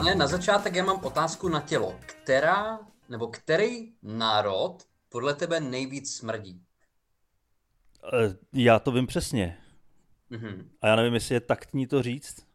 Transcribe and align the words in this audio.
Ale 0.00 0.14
na 0.14 0.26
začátek 0.26 0.74
já 0.74 0.84
mám 0.84 1.04
otázku 1.04 1.48
na 1.48 1.60
tělo. 1.60 1.94
Která 2.06 2.78
nebo 3.08 3.26
který 3.26 3.92
národ 4.02 4.78
podle 5.08 5.34
tebe 5.34 5.60
nejvíc 5.60 6.14
smrdí? 6.16 6.62
Eh, 8.12 8.36
Já 8.52 8.78
to 8.78 8.92
vím 8.92 9.06
přesně. 9.06 9.58
Mhm. 10.30 10.70
A 10.80 10.86
já 10.88 10.96
nevím, 10.96 11.14
jestli 11.14 11.34
je 11.34 11.40
taktní 11.40 11.86
to 11.86 12.02
říct. 12.02 12.46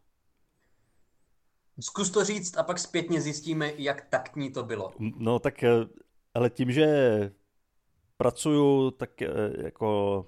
Zkus 1.80 2.10
to 2.10 2.24
říct 2.24 2.58
a 2.58 2.64
pak 2.64 2.80
zpětně 2.80 3.22
zjistíme, 3.22 3.72
jak 3.78 4.06
taktní 4.10 4.52
to 4.52 4.64
bylo. 4.64 4.92
No 5.00 5.40
tak, 5.40 5.64
eh, 5.64 5.70
ale 6.34 6.50
tím, 6.50 6.72
že 6.72 6.88
pracuju 8.18 8.92
tak 8.92 9.22
eh, 9.22 9.28
jako 9.64 10.26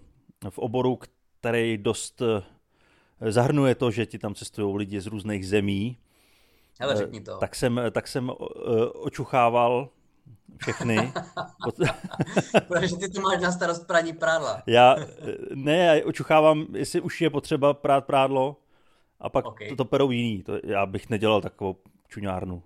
v 0.49 0.59
oboru, 0.59 0.99
který 1.39 1.77
dost 1.77 2.21
eh, 2.21 3.31
zahrnuje 3.31 3.75
to, 3.75 3.91
že 3.91 4.05
ti 4.05 4.19
tam 4.19 4.35
cestují 4.35 4.77
lidi 4.77 5.01
z 5.01 5.07
různých 5.07 5.47
zemí, 5.47 5.97
Hele, 6.79 6.93
eh, 6.93 6.97
řekni 6.97 7.21
to. 7.21 7.37
tak 7.37 7.55
jsem, 7.55 7.81
tak 7.91 8.07
jsem 8.07 8.29
eh, 8.31 8.85
očuchával 8.93 9.89
všechny. 10.57 11.13
Protože 12.67 12.95
ty 12.97 13.09
to 13.09 13.21
máš 13.21 13.41
na 13.41 13.51
starost 13.51 13.87
praní 13.87 14.13
prádla. 14.13 14.63
já 14.67 14.95
eh, 14.99 15.05
ne, 15.55 15.77
já 15.77 16.05
očuchávám, 16.05 16.65
jestli 16.75 17.01
už 17.01 17.21
je 17.21 17.29
potřeba 17.29 17.73
prát 17.73 18.05
prádlo 18.05 18.57
a 19.19 19.29
pak 19.29 19.45
Ok. 19.45 19.59
to, 19.69 19.75
to 19.75 19.85
perou 19.85 20.11
jiný. 20.11 20.43
To, 20.43 20.53
já 20.63 20.85
bych 20.85 21.09
nedělal 21.09 21.41
takovou 21.41 21.75
čuňárnu. 22.07 22.63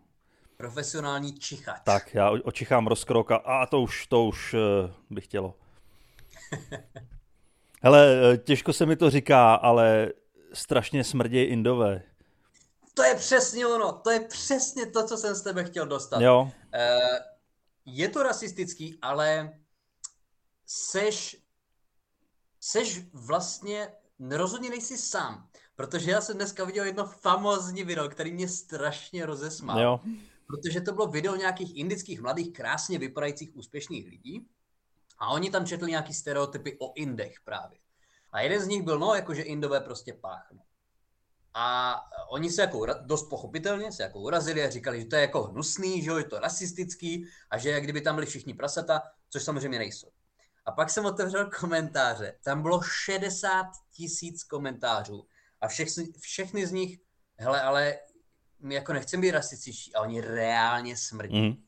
Profesionální 0.57 1.33
čichač. 1.33 1.81
Tak, 1.83 2.13
já 2.15 2.31
očichám 2.31 2.87
rozkrok 2.87 3.31
a, 3.31 3.35
a 3.35 3.65
to 3.65 3.81
už, 3.81 4.07
to 4.07 4.25
už 4.25 4.53
eh, 4.53 4.91
bych 5.09 5.23
chtělo. 5.25 5.55
Hele, 7.81 8.17
těžko 8.43 8.73
se 8.73 8.85
mi 8.85 8.95
to 8.95 9.09
říká, 9.09 9.53
ale 9.55 10.09
strašně 10.53 11.03
smrdějí 11.03 11.45
indové. 11.45 12.01
To 12.93 13.03
je 13.03 13.15
přesně 13.15 13.67
ono, 13.67 13.93
to 13.93 14.09
je 14.11 14.19
přesně 14.19 14.85
to, 14.85 15.07
co 15.07 15.17
jsem 15.17 15.35
z 15.35 15.41
tebe 15.41 15.63
chtěl 15.63 15.85
dostat. 15.85 16.21
Jo, 16.21 16.51
Eh, 16.73 17.19
je 17.85 18.09
to 18.09 18.23
rasistický, 18.23 18.99
ale 19.01 19.59
seš, 20.65 21.37
seš 22.59 23.01
vlastně, 23.13 23.93
rozhodně 24.29 24.69
nejsi 24.69 24.97
sám, 24.97 25.49
protože 25.75 26.11
já 26.11 26.21
jsem 26.21 26.35
dneska 26.35 26.63
viděl 26.63 26.85
jedno 26.85 27.05
famózní 27.05 27.83
video, 27.83 28.09
který 28.09 28.31
mě 28.33 28.47
strašně 28.49 29.25
rozesmál. 29.25 29.79
jo. 29.81 29.99
Protože 30.47 30.81
to 30.81 30.93
bylo 30.93 31.07
video 31.07 31.35
nějakých 31.35 31.77
indických 31.77 32.21
mladých, 32.21 32.53
krásně 32.53 32.97
vypadajících 32.99 33.55
úspěšných 33.55 34.07
lidí 34.09 34.47
a 35.17 35.29
oni 35.29 35.51
tam 35.51 35.65
četli 35.65 35.91
nějaký 35.91 36.13
stereotypy 36.13 36.77
o 36.79 36.93
Indech 36.95 37.35
právě. 37.43 37.79
A 38.31 38.41
jeden 38.41 38.61
z 38.61 38.67
nich 38.67 38.81
byl, 38.83 38.99
no, 38.99 39.13
jakože 39.15 39.41
Indové 39.41 39.79
prostě 39.79 40.13
páchnou. 40.13 40.61
A 41.61 41.95
oni 42.29 42.51
se 42.51 42.61
jako 42.61 42.85
dost 42.85 43.29
pochopitelně 43.29 43.91
se 43.91 44.03
jako 44.03 44.19
urazili 44.19 44.63
a 44.63 44.69
říkali, 44.69 44.99
že 44.99 45.05
to 45.05 45.15
je 45.15 45.21
jako 45.21 45.43
hnusný, 45.43 46.01
že 46.01 46.11
je 46.11 46.23
to 46.23 46.39
rasistický 46.39 47.25
a 47.49 47.57
že 47.57 47.69
jak 47.69 47.83
kdyby 47.83 48.01
tam 48.01 48.15
byli 48.15 48.27
všichni 48.27 48.53
prasata, 48.53 49.01
což 49.29 49.43
samozřejmě 49.43 49.79
nejsou. 49.79 50.07
A 50.65 50.71
pak 50.71 50.89
jsem 50.89 51.05
otevřel 51.05 51.49
komentáře. 51.59 52.35
Tam 52.43 52.61
bylo 52.61 52.81
60 52.81 53.65
tisíc 53.93 54.43
komentářů 54.43 55.27
a 55.61 55.67
všechny, 55.67 56.07
všechny 56.19 56.67
z 56.67 56.71
nich, 56.71 56.99
hele, 57.37 57.61
ale 57.61 57.99
my 58.59 58.75
jako 58.75 58.93
nechceme 58.93 59.21
být 59.21 59.31
rasističtí 59.31 59.95
a 59.95 60.01
oni 60.01 60.21
reálně 60.21 60.97
smrdí. 60.97 61.41
Mm. 61.41 61.63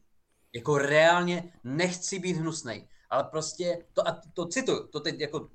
Jako 0.53 0.77
reálně 0.77 1.53
nechci 1.63 2.19
být 2.19 2.37
hnusnej, 2.37 2.87
ale 3.09 3.23
prostě, 3.23 3.85
to, 3.93 4.07
a 4.07 4.21
to 4.33 4.45
cituju, 4.45 4.87
to 4.87 4.99
teď 4.99 5.19
jako 5.19 5.49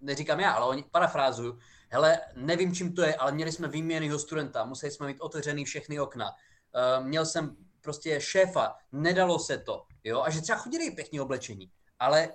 neříkám 0.00 0.40
já, 0.40 0.52
ale 0.52 0.66
oni 0.66 0.84
parafrázuju, 0.90 1.58
hele, 1.88 2.20
nevím, 2.36 2.74
čím 2.74 2.94
to 2.94 3.02
je, 3.02 3.14
ale 3.14 3.32
měli 3.32 3.52
jsme 3.52 3.68
výměnného 3.68 4.18
studenta, 4.18 4.64
museli 4.64 4.92
jsme 4.92 5.06
mít 5.06 5.20
otevřený 5.20 5.64
všechny 5.64 6.00
okna, 6.00 6.30
uh, 6.30 7.06
měl 7.06 7.26
jsem 7.26 7.56
prostě 7.80 8.20
šéfa, 8.20 8.74
nedalo 8.92 9.38
se 9.38 9.58
to, 9.58 9.86
jo, 10.04 10.22
a 10.22 10.30
že 10.30 10.40
třeba 10.40 10.58
chodili 10.58 10.86
i 10.86 10.90
pěkně 10.90 11.22
oblečení, 11.22 11.70
ale, 11.98 12.28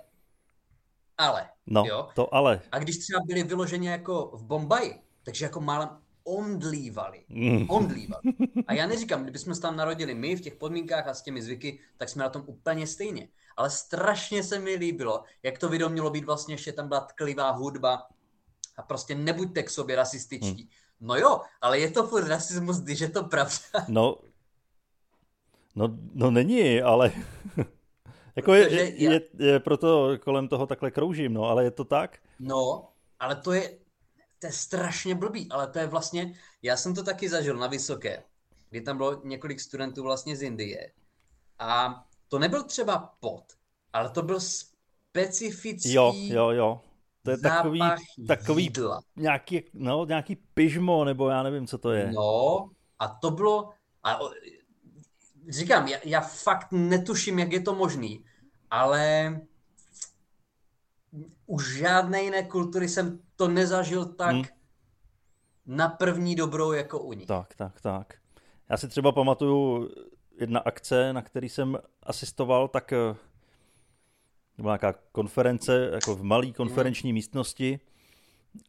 ale, 1.18 1.48
No, 1.66 1.84
jo, 1.86 2.08
to 2.14 2.34
ale. 2.34 2.60
a 2.72 2.78
když 2.78 2.98
třeba 2.98 3.20
byli 3.26 3.42
vyloženě 3.42 3.90
jako 3.90 4.30
v 4.34 4.44
Bombaji, 4.44 5.00
takže 5.22 5.44
jako 5.44 5.60
málem 5.60 5.88
omdlívali. 6.24 7.24
Mm. 7.28 7.70
Omdlívali. 7.70 8.22
A 8.66 8.72
já 8.72 8.86
neříkám, 8.86 9.22
kdybychom 9.22 9.54
se 9.54 9.60
tam 9.60 9.76
narodili 9.76 10.14
my 10.14 10.36
v 10.36 10.40
těch 10.40 10.54
podmínkách 10.54 11.08
a 11.08 11.14
s 11.14 11.22
těmi 11.22 11.42
zvyky, 11.42 11.80
tak 11.96 12.08
jsme 12.08 12.24
na 12.24 12.28
tom 12.30 12.42
úplně 12.46 12.86
stejně. 12.86 13.28
Ale 13.56 13.70
strašně 13.70 14.42
se 14.42 14.58
mi 14.58 14.74
líbilo, 14.74 15.24
jak 15.42 15.58
to 15.58 15.68
video 15.68 15.88
mělo 15.88 16.10
být 16.10 16.24
vlastně, 16.24 16.56
že 16.56 16.72
tam 16.72 16.88
byla 16.88 17.00
tklivá 17.00 17.50
hudba 17.50 18.06
a 18.76 18.82
prostě 18.82 19.14
nebuďte 19.14 19.62
k 19.62 19.70
sobě 19.70 19.96
rasističtí. 19.96 20.70
No 21.00 21.16
jo, 21.16 21.40
ale 21.60 21.78
je 21.78 21.90
to 21.90 22.06
furt 22.06 22.28
rasismus, 22.28 22.80
když 22.80 23.00
je 23.00 23.08
to 23.08 23.24
pravda. 23.24 23.54
No, 23.88 24.16
no, 25.74 25.98
no 26.14 26.30
není, 26.30 26.82
ale 26.82 27.12
jako 28.36 28.54
je, 28.54 28.72
je, 28.72 29.04
já- 29.04 29.12
je, 29.12 29.20
je, 29.38 29.60
proto 29.60 30.18
kolem 30.20 30.48
toho 30.48 30.66
takhle 30.66 30.90
kroužím, 30.90 31.32
no, 31.32 31.44
ale 31.44 31.64
je 31.64 31.70
to 31.70 31.84
tak? 31.84 32.18
No, 32.38 32.88
ale 33.20 33.36
to 33.36 33.52
je, 33.52 33.78
to 34.38 34.46
je 34.46 34.52
strašně 34.52 35.14
blbý, 35.14 35.48
ale 35.50 35.66
to 35.66 35.78
je 35.78 35.86
vlastně, 35.86 36.34
já 36.62 36.76
jsem 36.76 36.94
to 36.94 37.02
taky 37.02 37.28
zažil 37.28 37.56
na 37.56 37.66
Vysoké, 37.66 38.22
kdy 38.70 38.80
tam 38.80 38.96
bylo 38.96 39.20
několik 39.24 39.60
studentů 39.60 40.02
vlastně 40.02 40.36
z 40.36 40.42
Indie 40.42 40.92
a 41.58 42.04
to 42.28 42.38
nebyl 42.38 42.62
třeba 42.64 43.14
pot, 43.20 43.44
ale 43.92 44.10
to 44.10 44.22
byl 44.22 44.40
specifický 44.40 45.92
Jo, 45.92 46.12
jo, 46.16 46.50
jo. 46.50 46.80
To 47.24 47.30
je 47.30 47.38
takový, 47.38 47.78
zápach 47.78 47.98
takový 48.28 48.62
jídla. 48.64 49.00
nějaký, 49.16 49.62
no, 49.74 50.04
nějaký 50.06 50.36
pyžmo, 50.36 51.04
nebo 51.04 51.28
já 51.28 51.42
nevím, 51.42 51.66
co 51.66 51.78
to 51.78 51.90
je. 51.92 52.12
No, 52.12 52.70
a 52.98 53.08
to 53.08 53.30
bylo, 53.30 53.70
a 54.04 54.18
říkám, 55.48 55.88
já, 55.88 55.98
já 56.04 56.20
fakt 56.20 56.68
netuším, 56.72 57.38
jak 57.38 57.52
je 57.52 57.60
to 57.60 57.74
možný, 57.74 58.24
ale 58.70 59.40
u 61.46 61.60
žádné 61.60 62.22
jiné 62.22 62.42
kultury 62.42 62.88
jsem 62.88 63.18
to 63.36 63.48
nezažil 63.48 64.04
tak 64.04 64.32
Hmm. 64.34 64.44
na 65.66 65.88
první 65.88 66.34
dobrou 66.36 66.72
jako 66.72 66.98
u 67.00 67.12
nich. 67.12 67.26
Tak, 67.26 67.54
tak, 67.54 67.80
tak. 67.80 68.14
Já 68.70 68.76
si 68.76 68.88
třeba 68.88 69.12
pamatuju 69.12 69.90
jedna 70.40 70.60
akce, 70.60 71.12
na 71.12 71.22
který 71.22 71.48
jsem 71.48 71.78
asistoval, 72.02 72.68
tak 72.68 72.92
byla 74.58 74.72
nějaká 74.72 74.98
konference, 75.12 75.90
jako 75.92 76.16
v 76.16 76.22
malé 76.22 76.52
konferenční 76.52 77.12
místnosti 77.12 77.80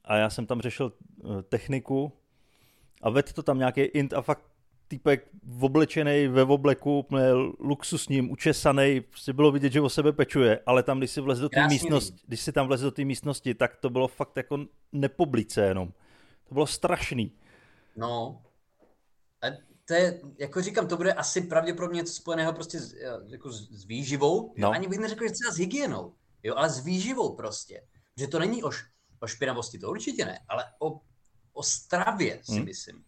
a 0.03 0.17
já 0.17 0.29
jsem 0.29 0.45
tam 0.45 0.61
řešil 0.61 0.93
eh, 0.93 1.41
techniku 1.43 2.11
a 3.01 3.09
vedl 3.09 3.33
to 3.33 3.43
tam 3.43 3.57
nějaký 3.57 3.81
int 3.81 4.13
a 4.13 4.21
fakt 4.21 4.43
týpek 4.87 5.27
oblečený 5.59 6.27
ve 6.27 6.43
obleku, 6.43 6.99
úplně 6.99 7.31
luxusním, 7.59 8.31
učesaný, 8.31 9.01
prostě 9.01 9.33
bylo 9.33 9.51
vidět, 9.51 9.71
že 9.71 9.81
o 9.81 9.89
sebe 9.89 10.11
pečuje, 10.11 10.59
ale 10.65 10.83
tam, 10.83 10.97
když 10.97 11.11
si 11.11 11.21
vlez 11.21 11.39
do 11.39 11.49
té 11.49 11.67
místnosti, 11.67 12.17
když 12.27 12.41
si 12.41 12.51
tam 12.51 12.67
vlez 12.67 12.81
do 12.81 12.91
té 12.91 13.05
místnosti, 13.05 13.53
tak 13.53 13.75
to 13.75 13.89
bylo 13.89 14.07
fakt 14.07 14.37
jako 14.37 14.59
nepoblice 14.91 15.65
jenom. 15.65 15.91
To 16.47 16.53
bylo 16.53 16.67
strašný. 16.67 17.31
No. 17.95 18.41
To 19.87 19.93
je, 19.93 20.21
jako 20.37 20.61
říkám, 20.61 20.87
to 20.87 20.97
bude 20.97 21.13
asi 21.13 21.41
pravděpodobně 21.41 21.97
něco 21.97 22.13
spojeného 22.13 22.53
prostě 22.53 22.79
s, 22.79 22.95
jako 23.27 23.51
s, 23.51 23.69
s 23.71 23.85
výživou. 23.85 24.53
No. 24.57 24.71
Ani 24.71 24.87
bych 24.87 24.99
neřekl, 24.99 25.27
že 25.27 25.33
třeba 25.33 25.51
s 25.51 25.57
hygienou, 25.57 26.13
jo, 26.43 26.55
ale 26.55 26.69
s 26.69 26.79
výživou 26.79 27.35
prostě. 27.35 27.81
Že 28.17 28.27
to 28.27 28.39
není 28.39 28.63
o, 28.63 28.67
š- 28.71 28.85
o 29.19 29.27
špinavosti, 29.27 29.79
to 29.79 29.89
určitě 29.89 30.25
ne, 30.25 30.39
ale 30.47 30.63
o, 30.79 30.99
o 31.53 31.63
stravě 31.63 32.39
si 32.43 32.51
Hmm. 32.51 32.65
myslím. 32.65 33.03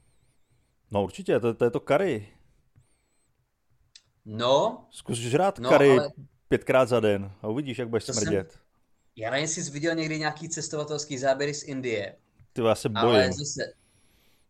No 0.91 1.03
určitě, 1.03 1.39
to, 1.39 1.53
to 1.53 1.63
je 1.66 1.72
to 1.72 1.79
kary. 1.79 2.28
No, 4.25 4.87
Zkus 4.91 5.17
žrát 5.17 5.59
No, 5.59 5.69
kary 5.69 5.91
ale- 5.91 6.11
pětkrát 6.47 6.90
za 6.90 6.99
den 6.99 7.31
a 7.41 7.47
uvidíš, 7.47 7.78
jak 7.78 7.90
budeš 7.90 8.05
To 8.05 8.13
jsem- 8.13 8.22
smrdět. 8.23 8.59
já 9.16 9.29
nevím, 9.31 9.41
jestli 9.41 9.63
jsi 9.63 9.72
viděl 9.72 9.96
někdy 9.96 10.19
nějaký 10.19 10.49
cestovatelský 10.49 11.17
záběry 11.17 11.53
z 11.53 11.63
Indie, 11.63 12.16
Ty 12.53 12.61
já 12.61 12.75
se 12.75 12.90
ale 12.96 13.17
bojím. 13.19 13.34
zase, 13.34 13.73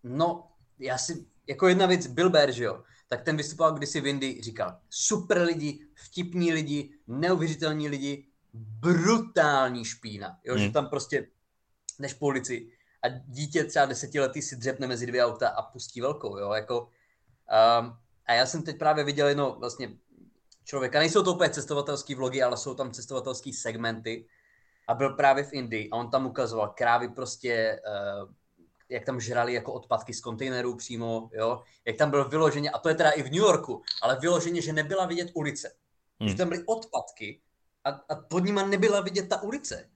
no, 0.04 0.52
já 0.80 0.98
si, 0.98 1.25
jako 1.48 1.68
jedna 1.68 1.86
věc, 1.86 2.08
Bill 2.08 2.30
Bear, 2.30 2.52
že 2.52 2.64
jo, 2.64 2.84
tak 3.08 3.22
ten 3.22 3.38
vystupoval 3.38 3.74
kdysi 3.74 4.02
v 4.02 4.08
Indii, 4.08 4.42
říkal, 4.42 4.78
super 4.90 5.42
lidi, 5.42 5.88
vtipní 5.94 6.54
lidi, 6.54 6.90
neuvěřitelní 7.08 7.90
lidi, 7.90 8.28
brutální 8.54 9.86
špína, 9.86 10.38
jo, 10.44 10.56
Hmm. 10.56 10.64
že 10.64 10.72
tam 10.72 10.90
prostě 10.90 11.28
než 12.00 12.14
po 12.14 12.26
ulici 12.26 12.72
a 13.04 13.08
dítě 13.10 13.64
třeba 13.64 13.86
desetiletý 13.86 14.42
si 14.42 14.56
dřepne 14.56 14.88
mezi 14.88 15.06
dvě 15.06 15.26
auta 15.26 15.50
a 15.50 15.62
pustí 15.62 16.02
velkou, 16.02 16.38
jo, 16.38 16.52
jako 16.52 16.82
um, 16.82 17.98
a 18.26 18.34
já 18.34 18.46
jsem 18.46 18.64
teď 18.64 18.78
právě 18.78 19.04
viděl 19.04 19.28
jedno 19.28 19.56
vlastně 19.60 19.98
člověka, 20.64 21.00
nejsou 21.00 21.24
to 21.24 21.34
úplně 21.34 21.50
cestovatelský 21.50 22.16
vlogy, 22.16 22.44
ale 22.44 22.58
jsou 22.58 22.74
tam 22.74 22.92
cestovatelský 22.92 23.54
segmenty. 23.54 24.28
A 24.88 24.94
byl 24.94 25.10
právě 25.10 25.44
v 25.44 25.54
Indii 25.54 25.90
a 25.90 25.96
on 25.96 26.10
tam 26.12 26.26
ukazoval 26.26 26.74
krávy 26.78 27.10
prostě, 27.10 27.82
uh, 27.88 28.30
jak 28.89 29.06
tam 29.06 29.19
žrali 29.19 29.54
jako 29.54 29.74
odpadky 29.74 30.13
z 30.13 30.22
kontejnerů 30.22 30.75
přímo, 30.75 31.30
jo, 31.34 31.63
jak 31.86 31.98
tam 31.98 32.10
byl 32.10 32.30
vyloženě, 32.30 32.69
a 32.69 32.80
to 32.80 32.89
je 32.89 32.95
teda 32.95 33.12
i 33.12 33.22
v 33.22 33.31
New 33.31 33.42
Yorku, 33.42 33.81
ale 34.01 34.19
vyloženě, 34.19 34.62
že 34.62 34.74
nebyla 34.74 35.06
vidět 35.06 35.31
ulice. 35.34 35.75
Hmm. 36.19 36.30
Že 36.30 36.36
tam 36.36 36.50
byly 36.50 36.63
odpadky 36.66 37.42
a, 37.84 37.89
a 37.89 38.16
pod 38.16 38.44
nima 38.44 38.66
nebyla 38.66 39.01
vidět 39.01 39.30
ta 39.30 39.42
ulice. 39.42 39.89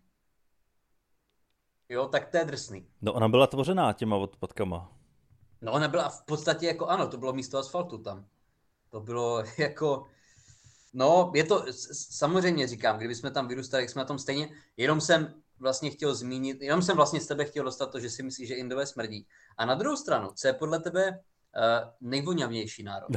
Jo, 1.90 2.08
tak 2.08 2.30
to 2.30 2.38
je 2.38 2.46
drsný. 2.46 2.88
No 3.02 3.14
ona 3.14 3.30
byla 3.30 3.48
tvořená 3.48 3.94
těma 3.94 4.16
odpadkama. 4.16 4.92
No 5.62 5.72
ona 5.72 5.88
byla 5.88 6.10
v 6.10 6.26
podstatě 6.26 6.66
jako 6.68 6.88
ano, 6.88 7.08
to 7.08 7.18
bylo 7.18 7.34
místo 7.34 7.58
asfaltu 7.58 7.98
tam. 7.98 8.26
To 8.90 9.00
bylo 9.00 9.44
jako, 9.58 10.08
no 10.94 11.32
je 11.36 11.44
to, 11.44 11.66
samozřejmě 11.94 12.68
říkám, 12.68 12.98
kdyby 12.98 13.16
jsme 13.16 13.32
tam 13.32 13.48
vyrůstali, 13.48 13.84
jak 13.84 13.90
jsme 13.90 14.00
na 14.00 14.06
tom 14.06 14.20
stejně, 14.20 14.50
jenom 14.78 15.02
jsem 15.02 15.42
vlastně 15.62 15.90
chtěl 15.90 16.16
zmínit, 16.16 16.62
jenom 16.62 16.82
jsem 16.82 16.96
vlastně 16.96 17.22
z 17.22 17.28
tebe 17.28 17.46
chtěl 17.46 17.64
dostat 17.64 17.92
to, 17.92 18.00
že 18.00 18.10
si 18.10 18.24
myslíš, 18.24 18.48
že 18.48 18.56
Indové 18.56 18.86
smrdí. 18.86 19.28
A 19.58 19.66
na 19.66 19.76
druhou 19.76 19.96
stranu, 19.96 20.30
co 20.36 20.48
je 20.48 20.54
podle 20.54 20.80
tebe 20.80 21.10
uh, 21.10 21.20
nejvoňavnější 22.02 22.84
národ? 22.84 23.10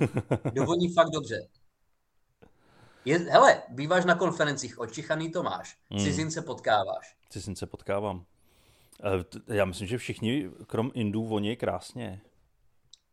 Kdo 0.52 0.64
voní 0.64 0.94
fakt 0.94 1.10
dobře? 1.10 1.48
Je, 3.04 3.18
hele, 3.18 3.62
býváš 3.68 4.04
na 4.04 4.14
konferencích, 4.14 4.78
očichaný 4.78 5.32
to 5.32 5.42
máš, 5.42 5.78
hmm. 5.90 6.00
cizince 6.00 6.42
potkáváš. 6.42 7.16
Cizince 7.30 7.66
potkávám. 7.66 8.24
Eh, 9.04 9.54
já 9.54 9.64
myslím, 9.64 9.88
že 9.88 9.98
všichni, 9.98 10.50
krom 10.66 10.90
Indů, 10.94 11.26
voní 11.26 11.56
krásně. 11.56 12.20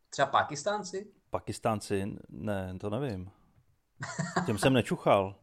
Třeba 0.10 0.26
Pakistánci? 0.26 1.12
Pakistánci, 1.30 2.18
ne, 2.30 2.76
to 2.80 2.90
nevím. 2.90 3.32
Těm 4.46 4.58
jsem 4.58 4.74
nečuchal. 4.74 5.36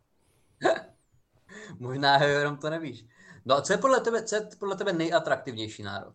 Možná 1.78 2.24
jenom 2.24 2.56
to 2.56 2.70
nevíš. 2.70 3.04
No 3.48 3.54
a 3.54 3.62
co 3.62 3.72
je 3.72 3.78
podle 3.78 4.00
tebe, 4.00 4.22
co 4.22 4.34
je 4.34 4.48
podle 4.58 4.76
tebe 4.76 4.92
nejatraktivnější 4.92 5.82
národ? 5.82 6.14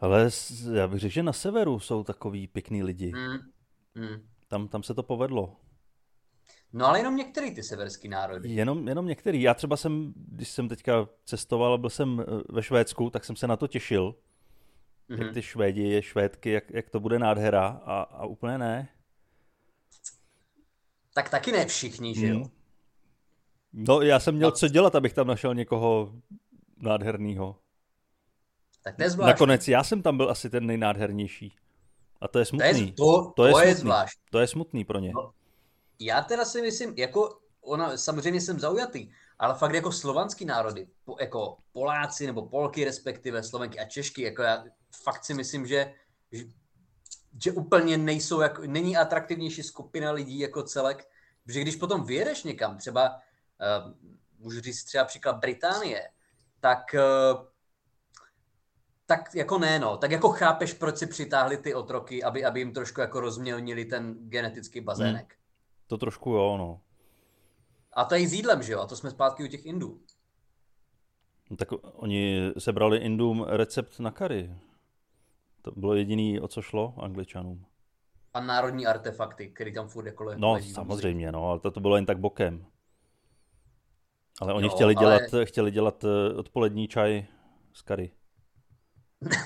Ale 0.00 0.30
já 0.72 0.88
bych 0.88 1.00
řekl, 1.00 1.12
že 1.12 1.22
na 1.22 1.32
severu 1.32 1.80
jsou 1.80 2.04
takový 2.04 2.46
pěkný 2.46 2.82
lidi. 2.82 3.12
Hmm. 3.14 3.38
Hmm. 3.94 4.28
Tam, 4.48 4.68
tam 4.68 4.82
se 4.82 4.94
to 4.94 5.02
povedlo. 5.02 5.56
No 6.72 6.86
ale 6.86 6.98
jenom 6.98 7.16
některý 7.16 7.54
ty 7.54 7.62
severský 7.62 8.08
národy. 8.08 8.48
Jenom, 8.48 8.88
jenom 8.88 9.06
některý. 9.06 9.42
Já 9.42 9.54
třeba 9.54 9.76
jsem, 9.76 10.12
když 10.16 10.48
jsem 10.48 10.68
teďka 10.68 11.08
cestoval, 11.24 11.78
byl 11.78 11.90
jsem 11.90 12.20
eh, 12.20 12.24
ve 12.48 12.62
Švédsku, 12.62 13.10
tak 13.10 13.24
jsem 13.24 13.36
se 13.36 13.46
na 13.46 13.56
to 13.56 13.66
těšil. 13.66 14.14
Mm-hmm. 15.10 15.22
Jak 15.22 15.34
ty 15.34 15.42
Švédi, 15.42 16.02
Švédky, 16.02 16.50
jak, 16.50 16.70
jak 16.70 16.90
to 16.90 17.00
bude 17.00 17.18
nádhera 17.18 17.66
a, 17.84 18.02
a 18.02 18.26
úplně 18.26 18.58
ne. 18.58 18.88
Tak 21.14 21.30
taky 21.30 21.52
ne 21.52 21.66
všichni, 21.66 22.14
že 22.14 22.26
jo? 22.26 22.38
Mm. 22.38 22.63
No 23.76 24.02
já 24.02 24.20
jsem 24.20 24.34
měl 24.34 24.50
co 24.50 24.68
dělat, 24.68 24.94
abych 24.94 25.12
tam 25.12 25.26
našel 25.26 25.54
někoho 25.54 26.12
nádherného. 26.82 27.56
Tak 28.82 28.96
to 28.96 29.02
je 29.02 29.10
zvláštní. 29.10 29.32
Nakonec 29.32 29.68
já 29.68 29.84
jsem 29.84 30.02
tam 30.02 30.16
byl 30.16 30.30
asi 30.30 30.50
ten 30.50 30.66
nejnádhernější. 30.66 31.56
A 32.20 32.28
to 32.28 32.38
je 32.38 32.44
smutný. 32.44 32.70
To 32.72 32.76
je, 32.76 32.92
to, 32.92 33.32
to, 33.36 33.52
to 33.52 33.58
je, 33.58 33.66
je 33.66 33.74
zvláštní. 33.74 34.22
To 34.30 34.38
je 34.38 34.46
smutný 34.46 34.84
pro 34.84 34.98
ně. 34.98 35.12
No, 35.14 35.30
já 35.98 36.22
teda 36.22 36.44
si 36.44 36.62
myslím, 36.62 36.94
jako 36.96 37.38
ona, 37.60 37.96
samozřejmě 37.96 38.40
jsem 38.40 38.60
zaujatý, 38.60 39.10
ale 39.38 39.54
fakt 39.54 39.74
jako 39.74 39.92
slovanský 39.92 40.44
národy, 40.44 40.88
po, 41.04 41.16
jako 41.20 41.56
Poláci 41.72 42.26
nebo 42.26 42.46
Polky 42.48 42.84
respektive, 42.84 43.42
Slovenky 43.42 43.78
a 43.78 43.84
Češky, 43.84 44.22
jako 44.22 44.42
já 44.42 44.64
fakt 45.02 45.24
si 45.24 45.34
myslím, 45.34 45.66
že, 45.66 45.94
že, 46.32 46.44
že 47.44 47.52
úplně 47.52 47.98
nejsou, 47.98 48.40
jako, 48.40 48.62
není 48.66 48.96
atraktivnější 48.96 49.62
skupina 49.62 50.12
lidí 50.12 50.38
jako 50.38 50.62
celek, 50.62 51.08
protože 51.44 51.60
když 51.60 51.76
potom 51.76 52.04
vyjedeš 52.04 52.44
někam, 52.44 52.78
třeba, 52.78 53.20
můžu 54.38 54.60
říct 54.60 54.84
třeba 54.84 55.04
příklad 55.04 55.36
Británie, 55.36 56.08
tak 56.60 56.94
uh, 56.94 57.44
tak 59.06 59.34
jako 59.34 59.58
ne, 59.58 59.78
no. 59.78 59.96
Tak 59.96 60.10
jako 60.10 60.28
chápeš, 60.28 60.72
proč 60.72 60.96
si 60.96 61.06
přitáhli 61.06 61.56
ty 61.56 61.74
otroky, 61.74 62.24
aby, 62.24 62.44
aby 62.44 62.60
jim 62.60 62.72
trošku 62.72 63.00
jako 63.00 63.20
rozmělnili 63.20 63.84
ten 63.84 64.14
genetický 64.18 64.80
bazének. 64.80 65.32
Hmm. 65.32 65.44
To 65.86 65.98
trošku 65.98 66.30
jo, 66.30 66.56
no. 66.56 66.80
A 67.92 68.04
to 68.04 68.14
je 68.14 68.28
s 68.28 68.32
jídlem, 68.32 68.62
že 68.62 68.72
jo? 68.72 68.80
A 68.80 68.86
to 68.86 68.96
jsme 68.96 69.10
zpátky 69.10 69.44
u 69.44 69.46
těch 69.46 69.66
Indů. 69.66 70.00
No, 71.50 71.56
tak 71.56 71.68
oni 71.82 72.52
sebrali 72.58 72.98
Indům 72.98 73.46
recept 73.48 74.00
na 74.00 74.10
kary. 74.10 74.54
To 75.62 75.70
bylo 75.76 75.94
jediný, 75.94 76.40
o 76.40 76.48
co 76.48 76.62
šlo 76.62 76.94
angličanům. 76.98 77.66
A 78.34 78.40
národní 78.40 78.86
artefakty, 78.86 79.48
které 79.48 79.72
tam 79.72 79.88
furt 79.88 80.06
jako 80.06 80.34
No, 80.36 80.62
samozřejmě, 80.62 81.32
no, 81.32 81.48
ale 81.48 81.60
to, 81.60 81.70
to 81.70 81.80
bylo 81.80 81.96
jen 81.96 82.06
tak 82.06 82.18
bokem. 82.18 82.66
Ale 84.40 84.54
oni 84.54 84.66
jo, 84.66 84.72
chtěli, 84.74 84.94
ale... 84.94 85.04
dělat, 85.04 85.22
chtěli 85.44 85.70
dělat 85.70 86.04
eh, 86.04 86.34
odpolední 86.34 86.88
čaj 86.88 87.24
z 87.72 87.82
kary. 87.82 88.10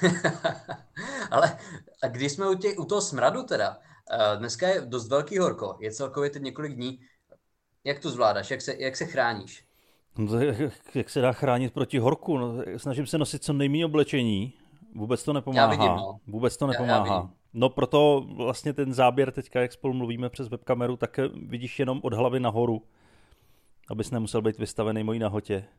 ale 1.31 1.59
a 2.03 2.09
když 2.09 2.33
jsme 2.33 2.51
u, 2.51 2.55
těch, 2.55 2.79
u 2.79 2.85
toho 2.85 3.01
smradu 3.01 3.43
teda, 3.43 3.77
Uh, 4.13 4.39
dneska 4.39 4.69
je 4.69 4.81
dost 4.81 5.09
velký 5.09 5.39
horko, 5.39 5.77
je 5.81 5.91
celkově 5.91 6.31
teď 6.31 6.43
několik 6.43 6.75
dní. 6.75 6.99
Jak 7.85 7.99
to 7.99 8.11
zvládáš, 8.11 8.51
jak 8.51 8.61
se, 8.61 8.75
jak 8.79 8.97
se 8.97 9.05
chráníš? 9.05 9.65
No, 10.19 10.41
jak, 10.41 10.73
jak 10.95 11.11
se 11.11 11.21
dá 11.21 11.33
chránit 11.33 11.75
proti 11.75 11.99
horku? 11.99 12.39
No, 12.39 12.55
snažím 12.77 13.07
se 13.07 13.19
nosit 13.19 13.45
co 13.45 13.53
nejméně 13.53 13.87
oblečení, 13.87 14.53
vůbec 14.95 15.23
to 15.23 15.33
nepomáhá. 15.33 15.63
Já 15.63 15.71
vidím, 15.71 15.97
no. 15.97 16.19
Vůbec 16.27 16.57
to 16.57 16.67
nepomáhá. 16.67 17.07
Já, 17.07 17.13
já 17.13 17.29
no 17.55 17.69
proto 17.69 18.27
vlastně 18.37 18.73
ten 18.73 18.95
záběr 18.95 19.33
teďka, 19.33 19.61
jak 19.61 19.73
spolu 19.73 19.95
mluvíme 19.95 20.29
přes 20.29 20.49
webkameru, 20.49 20.97
tak 20.97 21.21
vidíš 21.47 21.79
jenom 21.79 22.01
od 22.03 22.15
hlavy 22.15 22.41
nahoru, 22.41 22.83
abys 23.91 24.11
nemusel 24.11 24.43
být 24.43 24.59
vystavený 24.59 25.05
mojí 25.05 25.19
nahotě. 25.19 25.65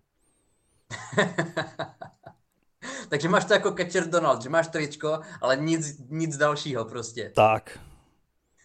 Takže 3.09 3.29
máš 3.29 3.45
to 3.45 3.53
jako 3.53 3.71
Catcher 3.71 4.09
Donald, 4.09 4.41
že 4.41 4.49
máš 4.49 4.67
tričko, 4.67 5.19
ale 5.41 5.57
nic, 5.57 6.09
nic 6.09 6.37
dalšího 6.37 6.85
prostě. 6.85 7.31
Tak, 7.35 7.79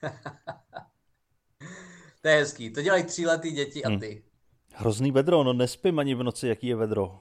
to 2.23 2.29
je 2.29 2.37
hezký. 2.37 2.71
To 2.71 2.83
dělají 2.83 3.05
tříletý 3.05 3.51
děti 3.51 3.85
a 3.85 3.91
hm. 3.91 4.01
ty. 4.01 4.11
Hmm. 4.11 4.23
Hrozný 4.75 5.13
vedro, 5.13 5.45
no 5.45 5.53
nespím 5.53 5.99
ani 5.99 6.15
v 6.15 6.23
noci, 6.23 6.49
jaký 6.49 6.67
je 6.67 6.77
vedro. 6.77 7.21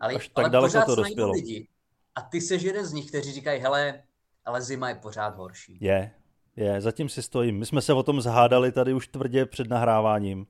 Ale, 0.00 0.14
Až 0.14 0.28
tak 0.28 0.44
ale 0.44 0.50
daleko 0.50 0.82
to 0.86 0.94
dospělo. 0.94 1.32
Lidi. 1.32 1.68
A 2.14 2.20
ty 2.20 2.40
jsi 2.40 2.66
jeden 2.66 2.86
z 2.86 2.92
nich, 2.92 3.08
kteří 3.08 3.32
říkají, 3.32 3.60
hele, 3.60 4.02
ale 4.44 4.62
zima 4.62 4.88
je 4.88 4.94
pořád 4.94 5.36
horší. 5.36 5.78
Je, 5.80 6.10
je, 6.56 6.80
zatím 6.80 7.08
si 7.08 7.22
stojím. 7.22 7.58
My 7.58 7.66
jsme 7.66 7.82
se 7.82 7.92
o 7.92 8.02
tom 8.02 8.20
zhádali 8.20 8.72
tady 8.72 8.94
už 8.94 9.08
tvrdě 9.08 9.46
před 9.46 9.68
nahráváním. 9.68 10.46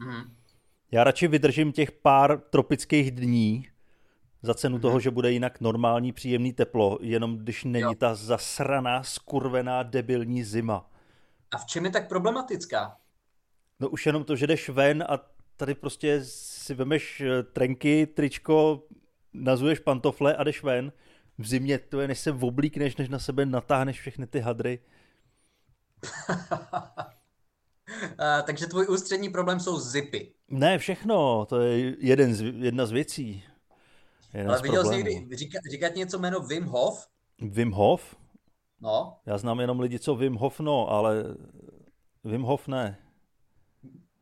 Hmm. 0.00 0.36
Já 0.90 1.04
radši 1.04 1.28
vydržím 1.28 1.72
těch 1.72 1.92
pár 1.92 2.40
tropických 2.40 3.10
dní, 3.10 3.68
za 4.42 4.54
cenu 4.54 4.78
toho, 4.78 4.94
mhm. 4.94 5.00
že 5.00 5.10
bude 5.10 5.32
jinak 5.32 5.60
normální 5.60 6.12
příjemný 6.12 6.52
teplo, 6.52 6.98
jenom 7.00 7.38
když 7.38 7.64
není 7.64 7.82
jo. 7.82 7.94
ta 7.94 8.14
zasraná, 8.14 9.02
skurvená, 9.02 9.82
debilní 9.82 10.44
zima. 10.44 10.90
A 11.50 11.58
v 11.58 11.66
čem 11.66 11.84
je 11.84 11.90
tak 11.90 12.08
problematická? 12.08 12.96
No 13.80 13.88
už 13.88 14.06
jenom 14.06 14.24
to, 14.24 14.36
že 14.36 14.46
jdeš 14.46 14.68
ven 14.68 15.04
a 15.08 15.20
tady 15.56 15.74
prostě 15.74 16.20
si 16.24 16.74
vemeš 16.74 17.20
eh, 17.20 17.42
trenky, 17.42 18.06
tričko, 18.06 18.82
nazuješ 19.32 19.78
pantofle 19.78 20.36
a 20.36 20.44
jdeš 20.44 20.62
ven. 20.62 20.92
V 21.38 21.46
zimě 21.46 21.78
to 21.78 22.00
je, 22.00 22.08
než 22.08 22.18
se 22.18 22.32
oblíkneš, 22.32 22.96
než 22.96 23.08
na 23.08 23.18
sebe 23.18 23.46
natáhneš 23.46 24.00
všechny 24.00 24.26
ty 24.26 24.40
hadry. 24.40 24.78
a, 28.18 28.42
takže 28.46 28.66
tvůj 28.66 28.86
ústřední 28.88 29.28
problém 29.28 29.60
jsou 29.60 29.78
zipy. 29.78 30.32
Ne, 30.48 30.78
všechno, 30.78 31.46
to 31.46 31.60
je 31.60 31.96
jeden 31.98 32.34
z, 32.34 32.40
jedna 32.40 32.86
z 32.86 32.90
věcí. 32.90 33.44
Ale 34.48 34.62
viděl 34.62 34.84
jsi 34.84 35.04
někdy 35.04 35.36
říkat, 35.36 35.60
říkat 35.70 35.94
něco 35.94 36.18
jméno 36.18 36.40
Wim 36.40 36.64
Hof? 36.64 37.06
Wim 37.40 37.72
Hof? 37.72 38.16
No. 38.80 39.16
Já 39.26 39.38
znám 39.38 39.60
jenom 39.60 39.80
lidi, 39.80 39.98
co 39.98 40.14
Wim 40.14 40.34
Hof, 40.34 40.60
no, 40.60 40.90
ale 40.90 41.24
Wim 42.24 42.42
Hof 42.42 42.68
ne. 42.68 42.98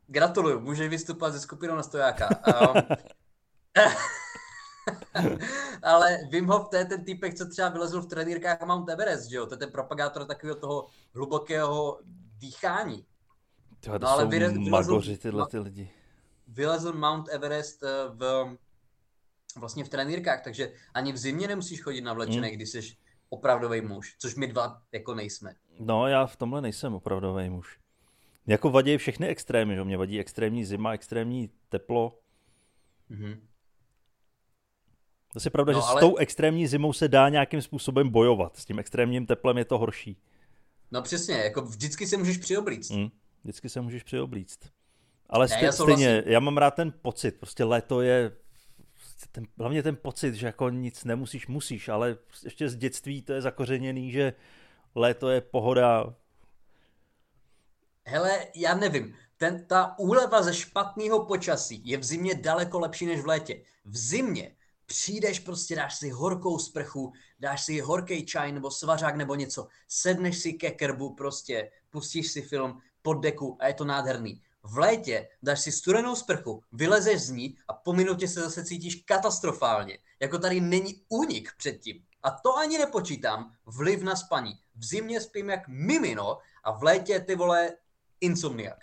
Gratuluju, 0.06 0.60
můžeš 0.60 0.88
vystupovat 0.88 1.32
ze 1.32 1.40
skupinou 1.40 1.74
na 1.74 1.82
stojáka. 1.82 2.28
Um, 2.46 2.82
ale 5.82 6.18
Wim 6.30 6.46
Hof, 6.46 6.68
to 6.68 6.76
je 6.76 6.84
ten 6.84 7.04
týpek, 7.04 7.34
co 7.34 7.48
třeba 7.48 7.68
vylezl 7.68 8.02
v 8.02 8.06
trenýrkách 8.06 8.62
Mount 8.66 8.88
Everest, 8.88 9.30
že 9.30 9.36
jo? 9.36 9.46
To 9.46 9.54
je 9.54 9.58
ten 9.58 9.70
propagátor 9.70 10.24
takového 10.24 10.60
toho 10.60 10.86
hlubokého 11.14 12.00
dýchání. 12.38 13.06
Tyhle, 13.84 13.98
to 13.98 14.06
no, 14.06 14.12
ale 14.12 14.22
jsou 14.22 14.28
vylezl, 14.28 14.60
magoři 14.60 15.18
tyhle 15.18 15.46
ty 15.50 15.58
lidi. 15.58 15.90
Vylezl 16.48 16.92
Mount 16.92 17.28
Everest 17.28 17.82
eh, 17.82 17.88
v 18.08 18.56
vlastně 19.56 19.84
v 19.84 19.88
trenýrkách, 19.88 20.44
takže 20.44 20.72
ani 20.94 21.12
v 21.12 21.16
zimě 21.16 21.48
nemusíš 21.48 21.82
chodit 21.82 22.00
na 22.00 22.12
vlečené, 22.12 22.48
hmm. 22.48 22.56
když 22.56 22.70
jsi 22.70 22.80
opravdový 23.28 23.80
muž, 23.80 24.16
což 24.18 24.34
my 24.34 24.46
dva 24.46 24.82
jako 24.92 25.14
nejsme. 25.14 25.54
No, 25.78 26.06
já 26.06 26.26
v 26.26 26.36
tomhle 26.36 26.60
nejsem 26.60 26.94
opravdový 26.94 27.50
muž. 27.50 27.78
Jako 28.46 28.70
vadí 28.70 28.96
všechny 28.96 29.28
extrémy, 29.28 29.74
že 29.74 29.84
mě 29.84 29.96
vadí 29.96 30.20
extrémní 30.20 30.64
zima, 30.64 30.92
extrémní 30.92 31.50
teplo. 31.68 32.18
Mm-hmm. 33.10 33.40
To 35.32 35.40
je 35.44 35.50
pravda, 35.50 35.72
no, 35.72 35.80
že 35.80 35.86
ale... 35.86 36.00
s 36.00 36.04
tou 36.04 36.16
extrémní 36.16 36.66
zimou 36.66 36.92
se 36.92 37.08
dá 37.08 37.28
nějakým 37.28 37.62
způsobem 37.62 38.08
bojovat. 38.08 38.56
S 38.56 38.64
tím 38.64 38.78
extrémním 38.78 39.26
teplem 39.26 39.58
je 39.58 39.64
to 39.64 39.78
horší. 39.78 40.16
No 40.90 41.02
přesně, 41.02 41.34
jako 41.34 41.62
vždycky 41.62 42.06
se 42.06 42.16
můžeš 42.16 42.38
přioblíct. 42.38 42.90
Mm, 42.90 43.08
vždycky 43.44 43.68
se 43.68 43.80
můžeš 43.80 44.02
přioblíct. 44.02 44.58
Ale 45.28 45.46
ne, 45.48 45.72
stejně, 45.72 46.22
já, 46.26 46.32
já 46.32 46.40
mám 46.40 46.56
rád 46.56 46.74
ten 46.74 46.92
pocit, 47.02 47.38
prostě 47.38 47.64
léto 47.64 48.00
je 48.00 48.32
ten, 49.32 49.46
hlavně 49.58 49.82
ten 49.82 49.96
pocit, 49.96 50.34
že 50.34 50.46
jako 50.46 50.70
nic 50.70 51.04
nemusíš, 51.04 51.46
musíš, 51.46 51.88
ale 51.88 52.16
ještě 52.44 52.68
z 52.68 52.76
dětství 52.76 53.22
to 53.22 53.32
je 53.32 53.42
zakořeněný, 53.42 54.12
že 54.12 54.32
léto 54.94 55.28
je 55.28 55.40
pohoda. 55.40 56.14
Hele, 58.06 58.46
já 58.54 58.74
nevím, 58.74 59.16
ten, 59.36 59.66
ta 59.66 59.98
úleva 59.98 60.42
ze 60.42 60.54
špatného 60.54 61.24
počasí 61.24 61.82
je 61.84 61.98
v 61.98 62.04
zimě 62.04 62.34
daleko 62.34 62.80
lepší 62.80 63.06
než 63.06 63.20
v 63.20 63.26
létě. 63.26 63.62
V 63.84 63.96
zimě 63.96 64.56
přijdeš 64.86 65.40
prostě, 65.40 65.76
dáš 65.76 65.94
si 65.94 66.10
horkou 66.10 66.58
sprchu, 66.58 67.12
dáš 67.40 67.64
si 67.64 67.80
horký 67.80 68.26
čaj 68.26 68.52
nebo 68.52 68.70
svařák 68.70 69.16
nebo 69.16 69.34
něco, 69.34 69.68
sedneš 69.88 70.38
si 70.38 70.52
ke 70.52 70.70
krbu 70.70 71.14
prostě, 71.14 71.70
pustíš 71.90 72.32
si 72.32 72.42
film 72.42 72.80
pod 73.04 73.14
deku 73.14 73.56
a 73.60 73.66
je 73.66 73.74
to 73.74 73.84
nádherný. 73.84 74.40
V 74.62 74.78
létě 74.78 75.28
dáš 75.42 75.60
si 75.60 75.72
studenou 75.72 76.16
sprchu, 76.16 76.62
vylezeš 76.72 77.20
z 77.20 77.30
ní 77.30 77.56
a 77.68 77.72
po 77.72 77.92
minutě 77.92 78.28
se 78.28 78.40
zase 78.40 78.64
cítíš 78.64 78.94
katastrofálně. 78.94 79.98
Jako 80.20 80.38
tady 80.38 80.60
není 80.60 80.94
únik 81.08 81.50
předtím. 81.56 82.02
A 82.22 82.30
to 82.30 82.56
ani 82.56 82.78
nepočítám 82.78 83.52
vliv 83.66 84.02
na 84.02 84.16
spaní. 84.16 84.52
V 84.74 84.84
zimě 84.84 85.20
spím 85.20 85.50
jak 85.50 85.68
mimino 85.68 86.38
a 86.64 86.72
v 86.72 86.82
létě 86.82 87.20
ty 87.20 87.36
vole 87.36 87.70
insomniak. 88.20 88.78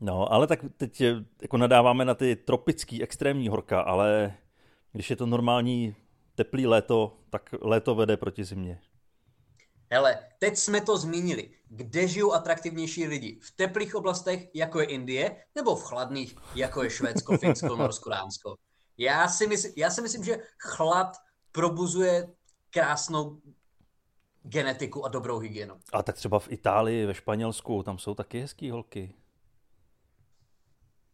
No, 0.00 0.32
ale 0.32 0.46
tak 0.46 0.60
teď 0.76 1.02
jako 1.42 1.56
nadáváme 1.56 2.04
na 2.04 2.14
ty 2.14 2.36
tropický 2.36 3.02
extrémní 3.02 3.48
horka, 3.48 3.80
ale 3.80 4.34
když 4.92 5.10
je 5.10 5.16
to 5.16 5.26
normální 5.26 5.94
teplý 6.34 6.66
léto, 6.66 7.18
tak 7.30 7.54
léto 7.60 7.94
vede 7.94 8.16
proti 8.16 8.44
zimě. 8.44 8.80
Hele, 9.90 10.18
teď 10.38 10.56
jsme 10.56 10.80
to 10.80 10.98
zmínili. 10.98 11.50
Kde 11.68 12.08
žijou 12.08 12.32
atraktivnější 12.32 13.06
lidi? 13.06 13.38
V 13.42 13.50
teplých 13.50 13.94
oblastech, 13.94 14.48
jako 14.54 14.80
je 14.80 14.86
Indie, 14.86 15.44
nebo 15.54 15.76
v 15.76 15.84
chladných, 15.84 16.36
jako 16.54 16.82
je 16.82 16.90
Švédsko, 16.90 17.38
Finsko, 17.38 17.76
Norsko, 17.76 18.10
Dánsko? 18.10 18.56
Já 18.98 19.28
si, 19.28 19.46
myslím, 19.46 19.72
já 19.76 19.90
si 19.90 20.02
myslím, 20.02 20.24
že 20.24 20.38
chlad 20.58 21.16
probuzuje 21.52 22.28
krásnou 22.70 23.40
genetiku 24.42 25.04
a 25.04 25.08
dobrou 25.08 25.38
hygienu. 25.38 25.80
A 25.92 26.02
tak 26.02 26.16
třeba 26.16 26.38
v 26.38 26.52
Itálii, 26.52 27.06
ve 27.06 27.14
Španělsku, 27.14 27.82
tam 27.82 27.98
jsou 27.98 28.14
taky 28.14 28.40
hezký 28.40 28.70
holky. 28.70 29.14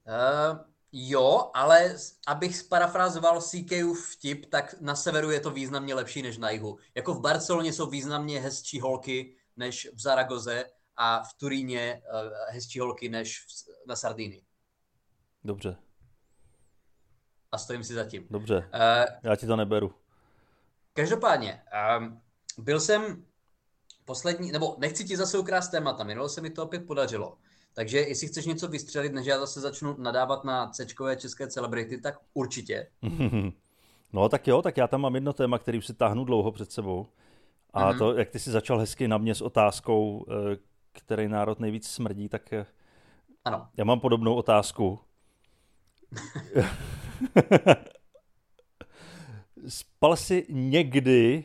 Uh, 0.07 0.74
jo, 0.97 1.51
ale 1.55 1.97
abych 2.27 2.57
sparafrázoval 2.57 3.43
CKův 3.43 4.13
vtip, 4.13 4.47
tak 4.47 4.75
na 4.81 4.95
severu 4.95 5.31
je 5.31 5.41
to 5.41 5.51
významně 5.51 5.95
lepší 5.95 6.23
než 6.23 6.39
na 6.39 6.51
jihu. 6.51 6.79
Jako 6.95 7.15
v 7.15 7.21
Barceloně 7.21 7.73
jsou 7.73 7.87
významně 7.91 8.41
hezčí 8.41 8.81
holky 8.81 9.37
než 9.57 9.89
v 9.95 10.01
Zaragoze 10.01 10.65
a 10.97 11.23
v 11.23 11.35
Turíně 11.35 12.03
uh, 12.13 12.55
hezčí 12.55 12.81
holky 12.81 13.09
než 13.09 13.47
na 13.87 13.97
Sardínii. 13.97 14.45
Dobře. 15.45 15.77
A 17.53 17.59
stojím 17.59 17.85
si 17.85 17.95
zatím. 17.95 18.27
Dobře, 18.31 18.57
uh, 18.57 19.17
já 19.23 19.37
ti 19.37 19.47
to 19.47 19.57
neberu. 19.57 19.95
Každopádně, 20.93 21.63
um, 21.99 22.21
byl 22.59 22.81
jsem 22.81 23.25
poslední, 24.05 24.53
nebo 24.53 24.77
nechci 24.79 25.05
ti 25.05 25.17
zase 25.17 25.39
ukrást 25.39 25.69
témata, 25.69 26.05
minulo 26.05 26.29
se 26.29 26.41
mi 26.41 26.51
to 26.51 26.63
opět 26.63 26.87
podařilo. 26.87 27.39
Takže 27.75 27.99
jestli 27.99 28.27
chceš 28.29 28.47
něco 28.47 28.69
vystřelit, 28.69 29.13
než 29.13 29.27
já 29.27 29.39
zase 29.39 29.61
začnu 29.61 29.97
nadávat 29.99 30.45
na 30.45 30.71
c 30.71 30.87
české 31.17 31.49
celebrity, 31.49 32.01
tak 32.01 32.19
určitě. 32.35 32.87
No 34.13 34.29
tak 34.29 34.47
jo, 34.49 34.63
tak 34.63 34.77
já 34.77 34.87
tam 34.87 35.01
mám 35.01 35.15
jedno 35.15 35.33
téma, 35.33 35.59
který 35.59 35.79
už 35.79 35.87
si 35.87 35.95
táhnu 35.95 36.25
dlouho 36.25 36.53
před 36.53 36.73
sebou. 36.73 37.07
A 37.73 37.93
mm-hmm. 37.93 37.99
to, 37.99 38.17
jak 38.19 38.31
ty 38.31 38.39
si 38.39 38.51
začal 38.51 38.79
hezky 38.79 39.09
na 39.09 39.19
mě 39.19 39.35
s 39.35 39.41
otázkou, 39.41 40.27
eh, 40.29 40.57
který 40.93 41.29
národ 41.29 41.61
nejvíc 41.61 41.89
smrdí, 41.89 42.29
tak 42.29 42.53
eh, 42.53 42.67
ano. 43.45 43.69
já 43.77 43.85
mám 43.85 44.01
podobnou 44.01 44.35
otázku. 44.35 45.01
Spal 49.69 50.17
jsi 50.17 50.47
někdy 50.49 51.45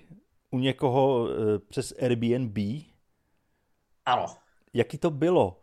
u 0.51 0.59
někoho 0.59 1.27
eh, 1.29 1.59
přes 1.59 1.93
Airbnb? 2.01 2.57
Ano. 4.05 4.25
Jaký 4.73 4.97
to 4.97 5.09
bylo? 5.09 5.58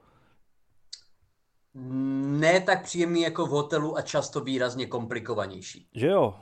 Ne 1.78 2.60
tak 2.60 2.82
příjemný 2.82 3.22
jako 3.22 3.46
v 3.46 3.50
hotelu 3.50 3.96
a 3.96 4.02
často 4.02 4.40
výrazně 4.40 4.86
komplikovanější. 4.86 5.88
Že 5.94 6.06
jo? 6.06 6.34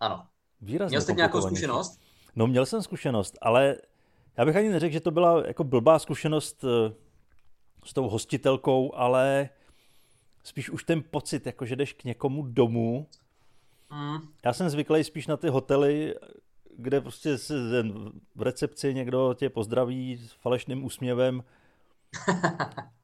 Ano. 0.00 0.26
Výrazně 0.60 0.94
Měl 0.94 1.02
jsi 1.02 1.14
nějakou 1.14 1.40
zkušenost? 1.40 2.00
No 2.36 2.46
měl 2.46 2.66
jsem 2.66 2.82
zkušenost, 2.82 3.38
ale 3.42 3.76
já 4.36 4.44
bych 4.44 4.56
ani 4.56 4.68
neřekl, 4.68 4.92
že 4.92 5.00
to 5.00 5.10
byla 5.10 5.46
jako 5.46 5.64
blbá 5.64 5.98
zkušenost 5.98 6.64
eh, 6.64 6.94
s 7.84 7.92
tou 7.92 8.08
hostitelkou, 8.08 8.94
ale 8.94 9.48
spíš 10.44 10.70
už 10.70 10.84
ten 10.84 11.02
pocit, 11.10 11.46
jako 11.46 11.66
že 11.66 11.76
jdeš 11.76 11.92
k 11.92 12.04
někomu 12.04 12.42
domů. 12.42 13.06
Mm. 13.90 14.18
Já 14.44 14.52
jsem 14.52 14.70
zvyklý 14.70 15.04
spíš 15.04 15.26
na 15.26 15.36
ty 15.36 15.48
hotely, 15.48 16.14
kde 16.76 17.00
prostě 17.00 17.36
v 18.34 18.42
recepci 18.42 18.94
někdo 18.94 19.34
tě 19.34 19.50
pozdraví 19.50 20.16
s 20.16 20.32
falešným 20.32 20.84
úsměvem. 20.84 21.44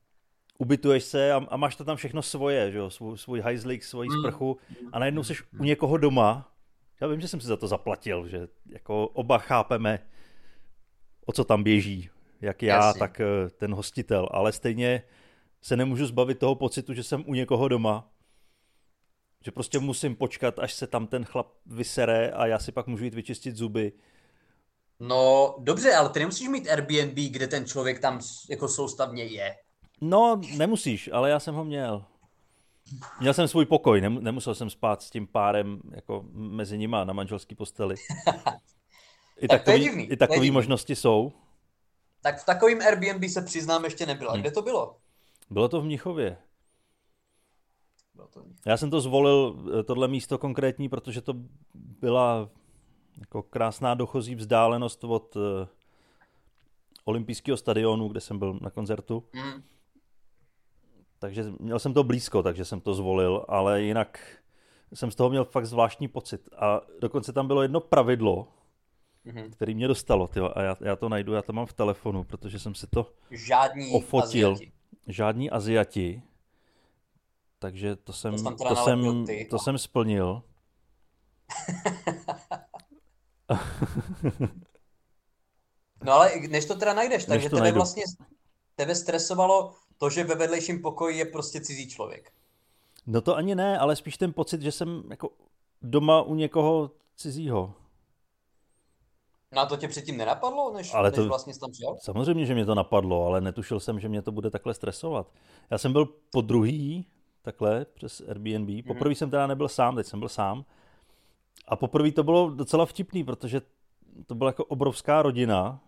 ubytuješ 0.58 1.04
se 1.04 1.32
a, 1.32 1.46
a 1.48 1.56
máš 1.56 1.76
to 1.76 1.84
tam 1.84 1.96
všechno 1.96 2.22
svoje, 2.22 2.72
že 2.72 2.78
jo? 2.78 2.90
Svůj, 2.90 3.18
svůj 3.18 3.40
hajzlik, 3.40 3.84
svoji 3.84 4.08
mm. 4.08 4.20
sprchu 4.20 4.58
a 4.92 4.98
najednou 4.98 5.24
jsi 5.24 5.34
u 5.60 5.64
někoho 5.64 5.96
doma. 5.96 6.52
Já 7.00 7.06
vím, 7.06 7.20
že 7.20 7.28
jsem 7.28 7.40
si 7.40 7.46
za 7.46 7.56
to 7.56 7.68
zaplatil, 7.68 8.28
že 8.28 8.48
jako 8.66 9.08
oba 9.08 9.38
chápeme, 9.38 10.06
o 11.26 11.32
co 11.32 11.44
tam 11.44 11.62
běží. 11.62 12.10
Jak 12.40 12.62
já, 12.62 12.76
Jasně. 12.76 12.98
tak 12.98 13.20
eh, 13.20 13.50
ten 13.50 13.74
hostitel. 13.74 14.28
Ale 14.30 14.52
stejně 14.52 15.02
se 15.62 15.76
nemůžu 15.76 16.06
zbavit 16.06 16.38
toho 16.38 16.54
pocitu, 16.54 16.94
že 16.94 17.02
jsem 17.02 17.24
u 17.26 17.34
někoho 17.34 17.68
doma. 17.68 18.10
Že 19.44 19.50
prostě 19.50 19.78
musím 19.78 20.16
počkat, 20.16 20.58
až 20.58 20.74
se 20.74 20.86
tam 20.86 21.06
ten 21.06 21.24
chlap 21.24 21.46
vysere 21.66 22.30
a 22.30 22.46
já 22.46 22.58
si 22.58 22.72
pak 22.72 22.86
můžu 22.86 23.04
jít 23.04 23.14
vyčistit 23.14 23.56
zuby. 23.56 23.92
No 25.00 25.54
dobře, 25.58 25.94
ale 25.94 26.08
ty 26.08 26.18
nemusíš 26.18 26.48
mít 26.48 26.68
Airbnb, 26.68 27.14
kde 27.14 27.46
ten 27.46 27.66
člověk 27.66 27.98
tam 27.98 28.20
jako 28.50 28.68
soustavně 28.68 29.24
je. 29.24 29.56
No, 30.00 30.40
nemusíš, 30.56 31.10
ale 31.12 31.30
já 31.30 31.40
jsem 31.40 31.54
ho 31.54 31.64
měl. 31.64 32.04
Měl 33.20 33.34
jsem 33.34 33.48
svůj 33.48 33.66
pokoj, 33.66 34.00
nemusel 34.00 34.54
jsem 34.54 34.70
spát 34.70 35.02
s 35.02 35.10
tím 35.10 35.26
párem 35.26 35.80
jako 35.90 36.24
mezi 36.32 36.78
nima 36.78 37.04
na 37.04 37.12
manželský 37.12 37.54
posteli. 37.54 37.94
I 39.40 39.48
tak 39.48 39.64
takový, 39.64 39.84
divný, 39.84 40.04
i 40.04 40.16
takový 40.16 40.50
možnosti 40.50 40.96
jsou. 40.96 41.32
Tak 42.22 42.40
v 42.40 42.44
takovým 42.44 42.80
Airbnb 42.80 43.30
se 43.30 43.42
přiznám 43.42 43.84
ještě 43.84 44.06
nebyla. 44.06 44.32
Hmm. 44.32 44.40
Kde 44.40 44.50
to 44.50 44.62
bylo? 44.62 44.96
Bylo 45.50 45.68
to 45.68 45.80
v 45.80 45.84
Mnichově. 45.84 46.36
Bylo 48.14 48.28
to 48.28 48.40
v 48.40 48.44
Mnichově. 48.44 48.70
Já 48.70 48.76
jsem 48.76 48.90
to 48.90 49.00
zvolil, 49.00 49.64
eh, 49.80 49.82
tohle 49.82 50.08
místo 50.08 50.38
konkrétní, 50.38 50.88
protože 50.88 51.20
to 51.20 51.34
byla 51.74 52.50
jako 53.18 53.42
krásná 53.42 53.94
dochozí 53.94 54.34
vzdálenost 54.34 55.04
od 55.04 55.36
uh, 55.36 55.42
olympijského 57.04 57.56
stadionu, 57.56 58.08
kde 58.08 58.20
jsem 58.20 58.38
byl 58.38 58.58
na 58.62 58.70
koncertu. 58.70 59.24
Hmm 59.34 59.62
takže 61.18 61.44
měl 61.58 61.78
jsem 61.78 61.94
to 61.94 62.04
blízko, 62.04 62.42
takže 62.42 62.64
jsem 62.64 62.80
to 62.80 62.94
zvolil, 62.94 63.44
ale 63.48 63.82
jinak 63.82 64.20
jsem 64.94 65.10
z 65.10 65.14
toho 65.14 65.30
měl 65.30 65.44
fakt 65.44 65.66
zvláštní 65.66 66.08
pocit. 66.08 66.48
A 66.56 66.80
dokonce 67.00 67.32
tam 67.32 67.46
bylo 67.46 67.62
jedno 67.62 67.80
pravidlo, 67.80 68.48
mm-hmm. 69.26 69.50
který 69.50 69.74
mě 69.74 69.88
dostalo, 69.88 70.28
tyjo, 70.28 70.52
a 70.54 70.62
já, 70.62 70.76
já 70.80 70.96
to 70.96 71.08
najdu, 71.08 71.32
já 71.32 71.42
to 71.42 71.52
mám 71.52 71.66
v 71.66 71.72
telefonu, 71.72 72.24
protože 72.24 72.58
jsem 72.58 72.74
si 72.74 72.86
to 72.86 73.12
Žádní 73.30 73.92
ofotil. 73.92 74.52
Aziati. 74.52 74.72
Žádní 75.06 75.50
Aziati. 75.50 76.22
Takže 77.58 77.96
to 77.96 78.12
jsem, 78.12 78.44
to, 78.44 78.54
to 78.68 78.76
jsem, 78.76 79.26
ty, 79.26 79.46
to 79.50 79.58
jsem 79.58 79.78
splnil. 79.78 80.42
no 86.04 86.12
ale 86.12 86.30
než 86.48 86.64
to 86.64 86.74
teda 86.74 86.94
najdeš, 86.94 87.24
takže 87.24 87.50
to 87.50 87.56
tebe 87.56 87.62
najdu. 87.62 87.76
vlastně 87.76 88.04
tebe 88.74 88.94
stresovalo 88.94 89.74
to, 89.98 90.10
že 90.10 90.24
ve 90.24 90.34
vedlejším 90.34 90.82
pokoji 90.82 91.18
je 91.18 91.24
prostě 91.24 91.60
cizí 91.60 91.88
člověk. 91.88 92.32
No 93.06 93.20
to 93.20 93.36
ani 93.36 93.54
ne, 93.54 93.78
ale 93.78 93.96
spíš 93.96 94.16
ten 94.16 94.32
pocit, 94.32 94.62
že 94.62 94.72
jsem 94.72 95.02
jako 95.10 95.30
doma 95.82 96.22
u 96.22 96.34
někoho 96.34 96.90
cizího. 97.16 97.74
No 99.52 99.60
a 99.60 99.66
to 99.66 99.76
tě 99.76 99.88
předtím 99.88 100.16
nenapadlo, 100.16 100.72
než, 100.72 100.94
ale 100.94 101.12
to, 101.12 101.20
než 101.20 101.28
vlastně 101.28 101.54
jsi 101.54 101.60
tam 101.60 101.70
přijel? 101.70 101.96
Samozřejmě, 102.00 102.46
že 102.46 102.54
mě 102.54 102.66
to 102.66 102.74
napadlo, 102.74 103.26
ale 103.26 103.40
netušil 103.40 103.80
jsem, 103.80 104.00
že 104.00 104.08
mě 104.08 104.22
to 104.22 104.32
bude 104.32 104.50
takhle 104.50 104.74
stresovat. 104.74 105.32
Já 105.70 105.78
jsem 105.78 105.92
byl 105.92 106.06
po 106.06 106.40
druhý 106.40 107.06
takhle 107.42 107.84
přes 107.84 108.20
Airbnb. 108.28 108.68
Mm-hmm. 108.68 108.86
Poprvé 108.86 109.14
jsem 109.14 109.30
teda 109.30 109.46
nebyl 109.46 109.68
sám, 109.68 109.96
teď 109.96 110.06
jsem 110.06 110.18
byl 110.18 110.28
sám. 110.28 110.64
A 111.68 111.76
poprvé 111.76 112.12
to 112.12 112.22
bylo 112.22 112.50
docela 112.50 112.86
vtipný, 112.86 113.24
protože 113.24 113.60
to 114.26 114.34
byla 114.34 114.48
jako 114.48 114.64
obrovská 114.64 115.22
rodina 115.22 115.80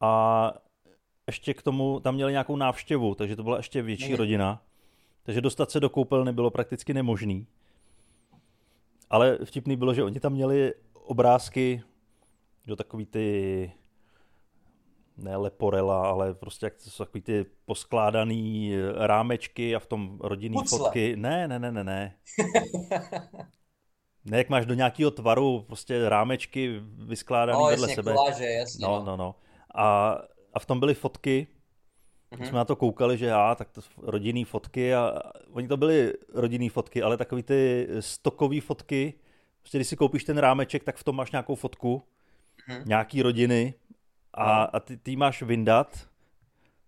a 0.00 0.52
ještě 1.30 1.54
k 1.54 1.62
tomu, 1.62 2.00
tam 2.00 2.14
měli 2.14 2.32
nějakou 2.32 2.56
návštěvu, 2.56 3.14
takže 3.14 3.36
to 3.36 3.42
byla 3.42 3.56
ještě 3.56 3.82
větší 3.82 4.16
rodina. 4.16 4.62
Takže 5.22 5.40
dostat 5.40 5.70
se 5.70 5.80
do 5.80 5.90
koupelny 5.90 6.32
bylo 6.32 6.50
prakticky 6.50 6.94
nemožný. 6.94 7.46
Ale 9.10 9.38
vtipný 9.44 9.76
bylo, 9.76 9.94
že 9.94 10.04
oni 10.04 10.20
tam 10.20 10.32
měli 10.32 10.74
obrázky, 10.92 11.82
do 12.66 12.76
takový 12.76 13.06
ty 13.06 13.72
ne 15.16 15.36
leporela, 15.36 16.10
ale 16.10 16.34
prostě 16.34 16.66
jak 16.66 16.74
to 16.84 16.90
jsou 16.90 17.04
takový 17.04 17.22
ty 17.22 17.46
poskládaný 17.64 18.72
rámečky 18.96 19.76
a 19.76 19.78
v 19.78 19.86
tom 19.86 20.18
rodinný 20.20 20.54
Pucle. 20.54 20.78
fotky. 20.78 21.16
Ne, 21.16 21.48
ne, 21.48 21.58
ne, 21.58 21.72
ne, 21.72 21.84
ne. 21.84 22.14
ne, 24.24 24.38
jak 24.38 24.48
máš 24.48 24.66
do 24.66 24.74
nějakého 24.74 25.10
tvaru 25.10 25.64
prostě 25.66 26.08
rámečky 26.08 26.80
vyskládaný 27.06 27.58
no, 27.62 27.66
vedle 27.66 27.88
sebe. 27.88 28.12
Koláže, 28.12 28.44
jasně, 28.44 28.86
no, 28.86 29.04
no, 29.04 29.16
no. 29.16 29.34
A 29.74 30.16
a 30.52 30.58
v 30.58 30.66
tom 30.66 30.80
byly 30.80 30.94
fotky, 30.94 31.46
mm-hmm. 32.32 32.48
jsme 32.48 32.58
na 32.58 32.64
to 32.64 32.76
koukali, 32.76 33.18
že 33.18 33.26
já, 33.26 33.54
tak 33.54 33.70
to 33.70 33.80
rodinný 34.02 34.44
fotky 34.44 34.94
a 34.94 35.20
oni 35.52 35.68
to 35.68 35.76
byly 35.76 36.14
rodinný 36.34 36.68
fotky, 36.68 37.02
ale 37.02 37.16
takový 37.16 37.42
ty 37.42 37.88
stokové 38.00 38.60
fotky, 38.60 39.14
Prostě 39.62 39.78
když 39.78 39.88
si 39.88 39.96
koupíš 39.96 40.24
ten 40.24 40.38
rámeček, 40.38 40.84
tak 40.84 40.96
v 40.96 41.04
tom 41.04 41.16
máš 41.16 41.30
nějakou 41.30 41.54
fotku, 41.54 42.02
hmm. 42.66 42.82
nějaký 42.86 43.22
rodiny 43.22 43.74
a, 44.34 44.62
a 44.62 44.80
ty, 44.80 44.96
ty 44.96 45.16
máš 45.16 45.42
vyndat, 45.42 46.08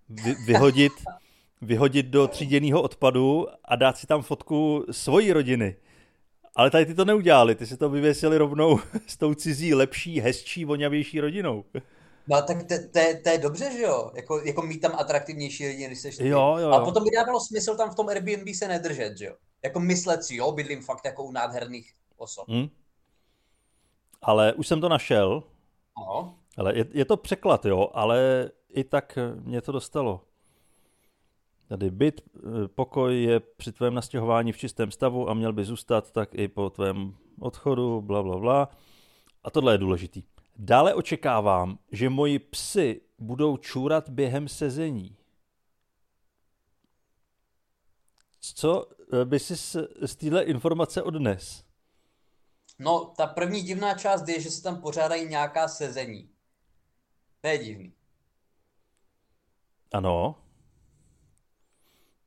vy, 0.09 0.35
vyhodit, 0.47 0.92
vyhodit 1.62 2.07
do 2.07 2.28
tříděného 2.28 2.83
odpadu 2.83 3.47
a 3.64 3.76
dát 3.76 3.97
si 3.97 4.07
tam 4.07 4.23
fotku 4.23 4.87
svojí 4.90 5.33
rodiny. 5.33 5.76
Ale 6.54 6.71
tady 6.71 6.87
ty 6.87 6.95
to 6.95 7.04
neudělali, 7.04 7.54
ty 7.54 7.66
si 7.66 7.76
to 7.76 7.90
vyvěsili 7.90 8.38
rovnou 8.38 8.81
s 9.07 9.16
tou 9.16 9.35
cizí, 9.35 9.75
lepší, 9.75 10.21
hezčí, 10.21 10.64
voňavější 10.64 11.21
rodinou. 11.21 11.64
No 12.29 12.43
tak 12.43 12.57
to 13.23 13.29
je 13.29 13.38
dobře, 13.38 13.73
že 13.73 13.83
jo? 13.83 14.11
Jako, 14.14 14.38
jako 14.38 14.62
mít 14.62 14.81
tam 14.81 14.93
atraktivnější 14.95 15.67
lidi, 15.67 15.87
když 15.87 15.99
seš 15.99 16.19
Jo, 16.19 16.57
jo. 16.59 16.71
A 16.71 16.85
potom 16.85 17.05
by 17.05 17.11
dávalo 17.11 17.41
smysl 17.41 17.76
tam 17.76 17.91
v 17.91 17.95
tom 17.95 18.09
Airbnb 18.09 18.49
se 18.55 18.69
nedržet, 18.69 19.19
že 19.19 19.25
jo? 19.25 19.35
Jako 19.64 19.81
myslet 19.81 20.25
si, 20.25 20.37
jo, 20.37 20.52
bydlím 20.52 20.83
fakt 20.83 21.05
jako 21.05 21.25
u 21.25 21.33
nádherných 21.33 21.93
osob. 22.17 22.49
Hmm. 22.49 22.69
Ale 24.23 24.52
už 24.52 24.67
jsem 24.67 24.81
to 24.81 24.88
našel. 24.88 25.43
No. 25.99 26.35
Ale 26.59 26.79
je, 26.79 26.87
je 26.93 27.05
to 27.05 27.17
překlad, 27.17 27.64
jo, 27.64 27.88
ale 27.93 28.50
i 28.69 28.85
tak 28.85 29.19
mě 29.41 29.62
to 29.62 29.73
dostalo. 29.73 30.21
Tady 31.69 31.91
byt, 31.91 32.21
eh, 32.37 32.69
pokoj 32.69 33.23
je 33.23 33.41
při 33.41 33.73
tvém 33.73 33.95
nastěhování 33.95 34.52
v 34.52 34.59
čistém 34.59 34.91
stavu 34.91 35.31
a 35.31 35.35
měl 35.35 35.52
by 35.52 35.64
zůstat 35.64 36.11
tak 36.11 36.35
i 36.35 36.49
po 36.49 36.71
tvém 36.71 37.14
odchodu, 37.41 38.00
bla, 38.00 38.23
bla, 38.23 38.38
bla. 38.38 38.69
A 39.45 39.50
tohle 39.50 39.75
je 39.75 39.79
důležitý. 39.79 40.23
Dále 40.64 40.95
očekávám, 40.95 41.78
že 41.92 42.11
moji 42.11 42.38
psy 42.38 43.00
budou 43.19 43.57
čůrat 43.57 44.09
během 44.09 44.49
sezení. 44.49 45.16
Co 48.40 48.88
eh, 48.90 49.25
by 49.25 49.38
si 49.38 49.57
z, 49.57 49.76
z 50.07 50.16
téhle 50.16 50.42
informace 50.42 51.02
odnes? 51.02 51.64
No, 52.78 53.04
ta 53.16 53.26
první 53.26 53.62
divná 53.62 53.95
část 53.95 54.28
je, 54.28 54.40
že 54.40 54.50
se 54.50 54.62
tam 54.62 54.81
pořádají 54.81 55.28
nějaká 55.28 55.69
sezení. 55.69 56.31
To 57.40 57.49
je 57.49 57.59
divný. 57.59 57.95
Ano. 59.92 60.35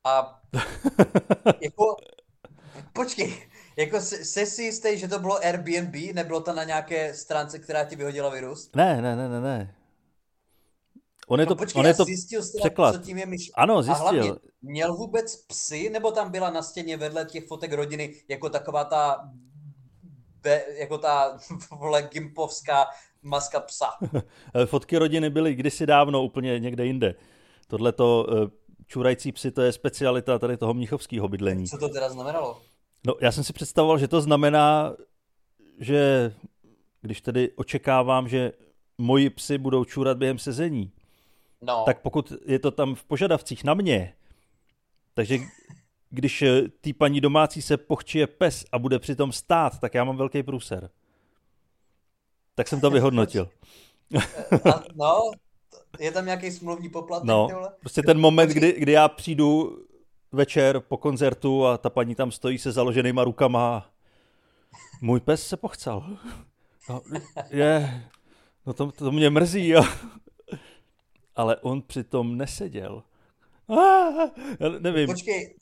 A 0.03 0.41
jako, 1.61 1.97
počkej, 2.93 3.49
jako 3.77 4.01
jsi 4.01 4.45
si 4.45 4.63
jistý, 4.63 4.97
že 4.97 5.07
to 5.07 5.19
bylo 5.19 5.37
Airbnb? 5.45 5.95
Nebylo 6.13 6.41
to 6.41 6.53
na 6.53 6.63
nějaké 6.63 7.13
stránce, 7.13 7.59
která 7.59 7.83
ti 7.83 7.95
vyhodila 7.95 8.29
virus? 8.29 8.69
Ne, 8.75 9.01
ne, 9.01 9.15
ne, 9.15 9.29
ne, 9.29 9.41
ne. 9.41 9.75
On 11.27 11.39
je 11.39 11.45
no 11.45 11.49
to, 11.49 11.55
počkej, 11.55 11.79
on 11.79 11.85
je 11.85 11.93
to 11.93 12.03
zjistil 12.03 12.43
jsi 12.43 12.57
překlad. 12.57 12.95
co 12.95 13.01
tím 13.01 13.17
je 13.17 13.25
myš... 13.25 13.51
Ano, 13.55 13.83
zjistil. 13.83 14.07
A 14.07 14.11
hlavně, 14.11 14.33
měl 14.61 14.95
vůbec 14.95 15.35
psy, 15.35 15.89
nebo 15.89 16.11
tam 16.11 16.31
byla 16.31 16.49
na 16.49 16.61
stěně 16.61 16.97
vedle 16.97 17.25
těch 17.25 17.47
fotek 17.47 17.73
rodiny 17.73 18.15
jako 18.27 18.49
taková 18.49 18.83
ta 18.83 19.29
be, 20.41 20.63
jako 20.79 20.97
ta 20.97 21.37
vole 21.79 22.09
gimpovská 22.11 22.85
maska 23.21 23.59
psa. 23.59 23.89
Fotky 24.65 24.97
rodiny 24.97 25.29
byly 25.29 25.55
kdysi 25.55 25.85
dávno 25.85 26.23
úplně 26.23 26.59
někde 26.59 26.85
jinde. 26.85 27.15
Tohle 27.67 27.91
to 27.91 28.27
eh, 28.29 28.49
čurající 28.85 29.31
psy, 29.31 29.51
to 29.51 29.61
je 29.61 29.71
specialita 29.71 30.39
tady 30.39 30.57
toho 30.57 30.73
mnichovského 30.73 31.27
bydlení. 31.27 31.67
Co 31.67 31.77
to 31.77 31.89
teda 31.89 32.09
znamenalo? 32.09 32.61
No, 33.05 33.15
já 33.21 33.31
jsem 33.31 33.43
si 33.43 33.53
představoval, 33.53 33.97
že 33.97 34.07
to 34.07 34.21
znamená, 34.21 34.93
že 35.79 36.33
když 37.01 37.21
tedy 37.21 37.51
očekávám, 37.55 38.27
že 38.27 38.51
moji 38.97 39.29
psy 39.29 39.57
budou 39.57 39.85
čůrat 39.85 40.17
během 40.17 40.39
sezení, 40.39 40.91
no. 41.61 41.83
tak 41.85 42.01
pokud 42.01 42.33
je 42.45 42.59
to 42.59 42.71
tam 42.71 42.95
v 42.95 43.03
požadavcích 43.03 43.63
na 43.63 43.73
mě, 43.73 44.13
takže 45.13 45.37
když 46.09 46.41
eh, 46.41 46.61
tý 46.81 46.93
paní 46.93 47.21
domácí 47.21 47.61
se 47.61 47.77
pochčije 47.77 48.27
pes 48.27 48.65
a 48.71 48.79
bude 48.79 48.99
přitom 48.99 49.31
stát, 49.31 49.79
tak 49.79 49.93
já 49.93 50.03
mám 50.03 50.17
velký 50.17 50.43
průser. 50.43 50.89
Tak 52.55 52.67
jsem 52.67 52.81
to 52.81 52.89
vyhodnotil. 52.89 53.49
a, 54.73 54.83
no, 54.95 55.31
je 55.99 56.11
tam 56.11 56.25
nějaký 56.25 56.51
smluvní 56.51 56.89
poplatek? 56.89 57.27
No, 57.27 57.47
tyhle? 57.47 57.69
prostě 57.79 58.01
ten 58.01 58.19
moment, 58.19 58.49
kdy, 58.49 58.75
kdy 58.77 58.91
já 58.91 59.07
přijdu 59.07 59.77
večer 60.35 60.79
po 60.79 60.97
koncertu 60.97 61.65
a 61.65 61.77
ta 61.77 61.89
paní 61.89 62.15
tam 62.15 62.31
stojí 62.31 62.57
se 62.57 62.71
založenýma 62.71 63.23
rukama. 63.23 63.89
Můj 65.01 65.19
pes 65.19 65.47
se 65.47 65.57
pochcal. 65.57 66.17
No, 66.89 67.01
je, 67.49 68.03
no 68.65 68.73
to, 68.73 68.91
to 68.91 69.11
mě 69.11 69.29
mrzí. 69.29 69.67
Jo. 69.67 69.83
Ale 71.35 71.57
on 71.57 71.81
přitom 71.81 72.37
neseděl. 72.37 73.03
Ah, 73.69 74.29
nevím. 74.79 75.07
Počkej, 75.07 75.55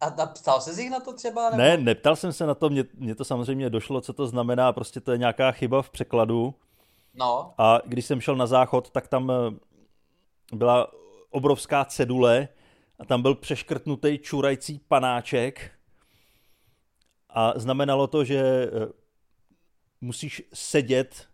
a, 0.00 0.26
ptal 0.26 0.60
se 0.60 0.82
jich 0.82 0.90
na 0.90 1.00
to 1.00 1.12
třeba? 1.12 1.50
Nebo? 1.50 1.62
Ne, 1.62 1.76
neptal 1.76 2.16
jsem 2.16 2.32
se 2.32 2.46
na 2.46 2.54
to, 2.54 2.70
mně, 2.70 2.84
mně 2.94 3.14
to 3.14 3.24
samozřejmě 3.24 3.70
došlo, 3.70 4.00
co 4.00 4.12
to 4.12 4.26
znamená, 4.26 4.72
prostě 4.72 5.00
to 5.00 5.12
je 5.12 5.18
nějaká 5.18 5.52
chyba 5.52 5.82
v 5.82 5.90
překladu. 5.90 6.54
No. 7.14 7.54
A 7.58 7.78
když 7.84 8.06
jsem 8.06 8.20
šel 8.20 8.36
na 8.36 8.46
záchod, 8.46 8.90
tak 8.90 9.08
tam 9.08 9.30
eh, 9.30 9.34
byla 10.52 10.90
obrovská 11.30 11.84
cedule 11.84 12.48
a 12.98 13.04
tam 13.04 13.22
byl 13.22 13.34
přeškrtnutý 13.34 14.18
čurající 14.18 14.78
panáček 14.88 15.70
a 17.30 17.52
znamenalo 17.56 18.06
to, 18.06 18.24
že 18.24 18.38
eh, 18.38 18.68
musíš 20.00 20.42
sedět, 20.54 21.28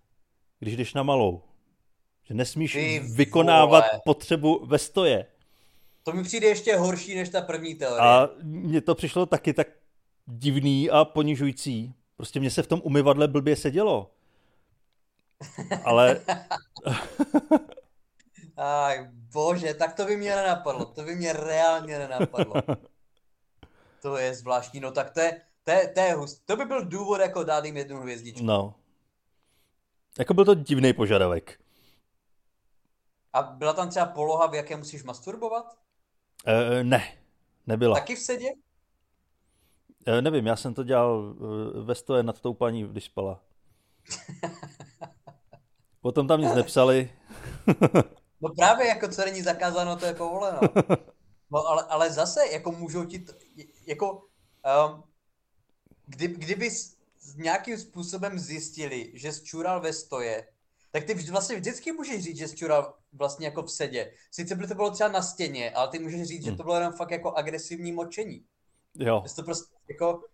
když 0.59 0.77
jdeš 0.77 0.95
na 0.95 1.03
malou. 1.03 1.43
Že 2.25 2.35
nesmíš 2.35 2.73
Ty 2.73 3.01
vykonávat 3.15 3.85
vole. 3.93 4.01
potřebu 4.05 4.67
ve 4.67 4.79
stoje. 4.79 5.27
To 6.03 6.13
mi 6.13 6.23
přijde 6.23 6.47
ještě 6.47 6.77
horší 6.77 7.15
než 7.15 7.29
ta 7.29 7.41
první 7.41 7.75
teorie. 7.75 8.01
A 8.01 8.29
mně 8.43 8.81
to 8.81 8.95
přišlo 8.95 9.27
taky 9.27 9.53
tak 9.53 9.69
divný 10.27 10.91
a 10.91 11.05
ponižující. 11.05 11.95
Prostě 12.17 12.41
mě 12.41 12.51
se 12.51 12.63
v 12.63 12.67
tom 12.67 12.81
umyvadle 12.85 13.29
blbě 13.29 13.57
sedělo. 13.57 14.11
Ale... 15.85 16.21
Aj, 18.61 19.09
bože, 19.33 19.75
tak 19.75 19.95
to 19.95 20.05
by 20.05 20.17
mě 20.17 20.37
nenapadlo. 20.37 20.85
To 20.85 21.03
by 21.03 21.15
mě 21.15 21.33
reálně 21.33 21.99
nenapadlo. 21.99 22.55
To 24.03 24.17
je 24.17 24.35
zvláštní, 24.35 24.81
no 24.81 24.93
tak 24.93 25.11
to 25.11 25.21
je, 25.21 25.41
to 25.65 25.71
je, 25.71 25.89
to 25.89 26.01
je 26.01 26.15
hust. 26.15 26.47
To 26.47 26.57
by 26.57 26.65
byl 26.65 26.85
důvod 26.85 27.21
jako 27.21 27.45
dát 27.45 27.65
jim 27.65 27.77
jednu 27.77 28.01
hvězdičku. 28.01 28.45
No. 28.45 28.75
Jako 30.19 30.35
byl 30.35 30.45
to 30.45 30.55
divný 30.55 30.93
požadavek. 30.93 31.61
A 33.33 33.43
byla 33.43 33.73
tam 33.73 33.91
třeba 33.91 34.07
poloha, 34.07 34.47
v 34.47 34.55
jaké 34.55 34.77
musíš 34.77 35.03
masturbovat? 35.03 35.77
E, 36.47 36.85
ne, 36.85 37.19
nebyla. 37.67 37.95
Taky 37.95 38.17
v 38.17 38.19
sedě? 38.19 38.49
E, 40.07 40.23
nevím, 40.23 40.47
já 40.47 40.57
jsem 40.57 40.75
to 40.75 40.85
dělal 40.85 41.35
ve 41.85 41.95
stoje 41.95 42.23
nad 42.23 42.41
tou 42.41 42.55
paní, 42.55 42.85
když 42.85 43.05
spala. 43.05 43.41
Potom 46.01 46.29
tam 46.29 46.41
nic 46.41 46.55
nepsali. 46.55 47.11
no 48.41 48.49
právě, 48.57 48.87
jako 48.87 49.09
co 49.09 49.25
není 49.25 49.43
zakázáno, 49.43 49.97
to 49.97 50.07
je 50.07 50.15
povoleno. 50.15 50.61
No 51.53 51.67
ale, 51.67 51.83
ale 51.89 52.11
zase, 52.11 52.41
jako 52.53 52.73
můžou 52.73 53.05
ti, 53.05 53.19
to, 53.19 53.33
jako, 53.87 54.13
um, 54.13 55.03
kdy, 56.07 56.29
kdyby 56.29 56.71
nějakým 57.37 57.79
způsobem 57.79 58.39
zjistili, 58.39 59.11
že 59.15 59.33
zčural 59.33 59.81
ve 59.81 59.93
stoje, 59.93 60.47
tak 60.93 61.05
ty 61.05 61.15
vlastně 61.15 61.57
vždycky 61.57 61.93
můžeš 61.93 62.25
říct, 62.25 62.37
že 62.37 62.49
zčural 62.49 62.95
vlastně 63.13 63.47
jako 63.47 63.63
v 63.63 63.71
sedě. 63.71 64.13
Sice 64.31 64.55
by 64.55 64.67
to 64.67 64.75
bylo 64.75 64.91
třeba 64.91 65.11
na 65.11 65.23
stěně, 65.23 65.71
ale 65.71 65.89
ty 65.89 65.99
můžeš 65.99 66.29
říct, 66.29 66.45
hmm. 66.45 66.53
že 66.53 66.57
to 66.57 66.63
bylo 66.63 66.75
jenom 66.75 66.93
fakt 66.93 67.11
jako 67.11 67.33
agresivní 67.33 67.93
močení. 67.93 68.45
Jo. 68.95 69.25
to 69.37 69.43
prostě 69.43 69.75
jako, 69.89 70.25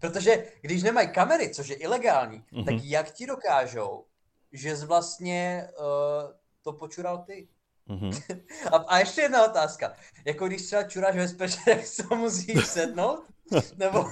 protože 0.00 0.52
když 0.60 0.82
nemají 0.82 1.08
kamery, 1.08 1.54
což 1.54 1.68
je 1.68 1.76
ilegální, 1.76 2.38
mm-hmm. 2.38 2.64
tak 2.64 2.74
jak 2.84 3.10
ti 3.10 3.26
dokážou, 3.26 4.04
že 4.52 4.76
jsi 4.76 4.86
vlastně 4.86 5.68
uh, 5.78 6.30
to 6.62 6.72
počural 6.72 7.18
ty? 7.18 7.48
Mm-hmm. 7.88 8.40
a, 8.72 8.76
a 8.76 8.98
ještě 8.98 9.20
jedna 9.20 9.46
otázka. 9.46 9.96
Jako 10.24 10.46
když 10.46 10.62
třeba 10.62 10.82
čuráš 10.82 11.16
ve 11.16 11.28
speče, 11.28 11.58
tak 11.64 11.86
se 11.86 12.02
musíš 12.16 12.66
sednout? 12.66 13.24
Nebo 13.76 14.06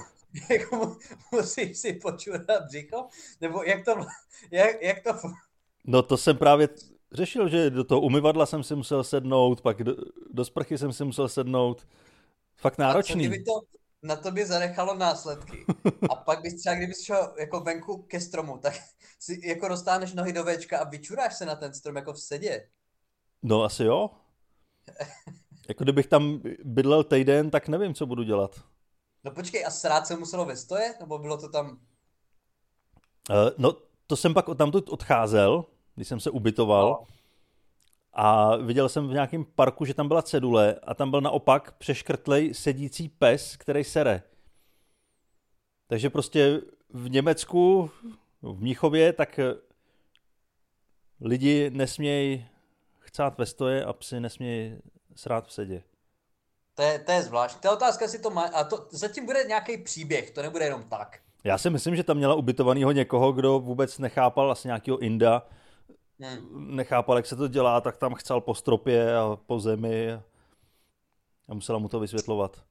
jako 0.49 0.97
musíš 1.31 1.77
si 1.77 1.93
počurat 1.93 2.65
břicho? 2.65 3.07
Nebo 3.41 3.63
jak 3.63 3.85
to, 3.85 3.95
jak, 4.51 4.81
jak 4.81 5.03
to... 5.03 5.13
No 5.85 6.01
to 6.03 6.17
jsem 6.17 6.37
právě 6.37 6.69
řešil, 7.11 7.49
že 7.49 7.69
do 7.69 7.83
toho 7.83 8.01
umyvadla 8.01 8.45
jsem 8.45 8.63
si 8.63 8.75
musel 8.75 9.03
sednout, 9.03 9.61
pak 9.61 9.83
do, 9.83 9.95
do 10.29 10.45
sprchy 10.45 10.77
jsem 10.77 10.93
si 10.93 11.03
musel 11.03 11.27
sednout. 11.27 11.87
Fakt 12.55 12.77
náročný. 12.77 13.13
A 13.13 13.27
co 13.27 13.29
kdyby 13.29 13.43
to 13.43 13.61
na 14.03 14.15
tobě 14.15 14.45
zanechalo 14.45 14.95
následky? 14.95 15.65
A 16.09 16.15
pak 16.15 16.41
bys 16.41 16.55
třeba, 16.55 16.75
kdybys 16.75 17.03
šel 17.03 17.33
jako 17.39 17.59
venku 17.59 18.01
ke 18.01 18.19
stromu, 18.19 18.57
tak 18.57 18.73
si 19.19 19.41
jako 19.43 19.67
roztáneš 19.67 20.13
nohy 20.13 20.33
do 20.33 20.43
Včka 20.45 20.79
a 20.79 20.89
vyčuráš 20.89 21.37
se 21.37 21.45
na 21.45 21.55
ten 21.55 21.73
strom 21.73 21.95
jako 21.95 22.13
v 22.13 22.19
sedě. 22.19 22.69
No 23.43 23.63
asi 23.63 23.83
jo. 23.83 24.09
jako 25.69 25.83
kdybych 25.83 26.07
tam 26.07 26.41
bydlel 26.63 27.03
týden, 27.03 27.49
tak 27.49 27.67
nevím, 27.67 27.93
co 27.93 28.05
budu 28.05 28.23
dělat. 28.23 28.63
No 29.23 29.31
počkej, 29.31 29.65
a 29.65 29.71
srát 29.71 30.07
se 30.07 30.17
muselo 30.17 30.45
ve 30.45 30.57
stoje? 30.57 30.95
Nebo 30.99 31.19
bylo 31.19 31.37
to 31.37 31.49
tam... 31.49 31.69
Uh, 33.29 33.49
no, 33.57 33.73
to 34.07 34.15
jsem 34.15 34.33
pak 34.33 34.45
tamtud 34.57 34.89
odcházel, 34.89 35.65
když 35.95 36.07
jsem 36.07 36.19
se 36.19 36.29
ubytoval. 36.29 36.89
No. 36.89 37.16
A 38.19 38.55
viděl 38.55 38.89
jsem 38.89 39.07
v 39.07 39.13
nějakém 39.13 39.45
parku, 39.45 39.85
že 39.85 39.93
tam 39.93 40.07
byla 40.07 40.21
cedule 40.21 40.75
a 40.83 40.93
tam 40.93 41.11
byl 41.11 41.21
naopak 41.21 41.71
přeškrtlej 41.71 42.53
sedící 42.53 43.09
pes, 43.09 43.55
který 43.57 43.83
sere. 43.83 44.23
Takže 45.87 46.09
prostě 46.09 46.61
v 46.89 47.09
Německu, 47.09 47.91
v 48.41 48.61
Mnichově, 48.61 49.13
tak 49.13 49.39
lidi 51.21 51.69
nesmějí 51.69 52.47
chcát 52.99 53.37
ve 53.37 53.45
stoje 53.45 53.85
a 53.85 53.93
psy 53.93 54.19
nesmějí 54.19 54.77
srát 55.15 55.47
v 55.47 55.53
sedě. 55.53 55.83
To 56.75 56.81
je, 56.81 56.99
to 56.99 57.11
je 57.11 57.21
zvláštní. 57.21 57.61
Ta 57.61 57.71
otázka 57.71 58.07
si 58.07 58.19
to 58.19 58.29
má, 58.29 58.41
a 58.41 58.63
to 58.63 58.87
zatím 58.91 59.25
bude 59.25 59.43
nějaký 59.43 59.77
příběh, 59.77 60.31
to 60.31 60.41
nebude 60.41 60.65
jenom 60.65 60.83
tak. 60.83 61.19
Já 61.43 61.57
si 61.57 61.69
myslím, 61.69 61.95
že 61.95 62.03
tam 62.03 62.17
měla 62.17 62.35
ubytovanýho 62.35 62.91
někoho, 62.91 63.31
kdo 63.31 63.59
vůbec 63.59 63.99
nechápal 63.99 64.51
asi 64.51 64.67
nějakého 64.67 64.97
Inda, 64.97 65.47
hmm. 66.19 66.75
nechápal, 66.75 67.17
jak 67.17 67.25
se 67.25 67.35
to 67.35 67.47
dělá, 67.47 67.81
tak 67.81 67.97
tam 67.97 68.15
chcel 68.15 68.41
po 68.41 68.55
stropě 68.55 69.17
a 69.17 69.35
po 69.35 69.59
zemi 69.59 70.11
a 71.47 71.53
musela 71.53 71.79
mu 71.79 71.89
to 71.89 71.99
vysvětlovat. 71.99 72.63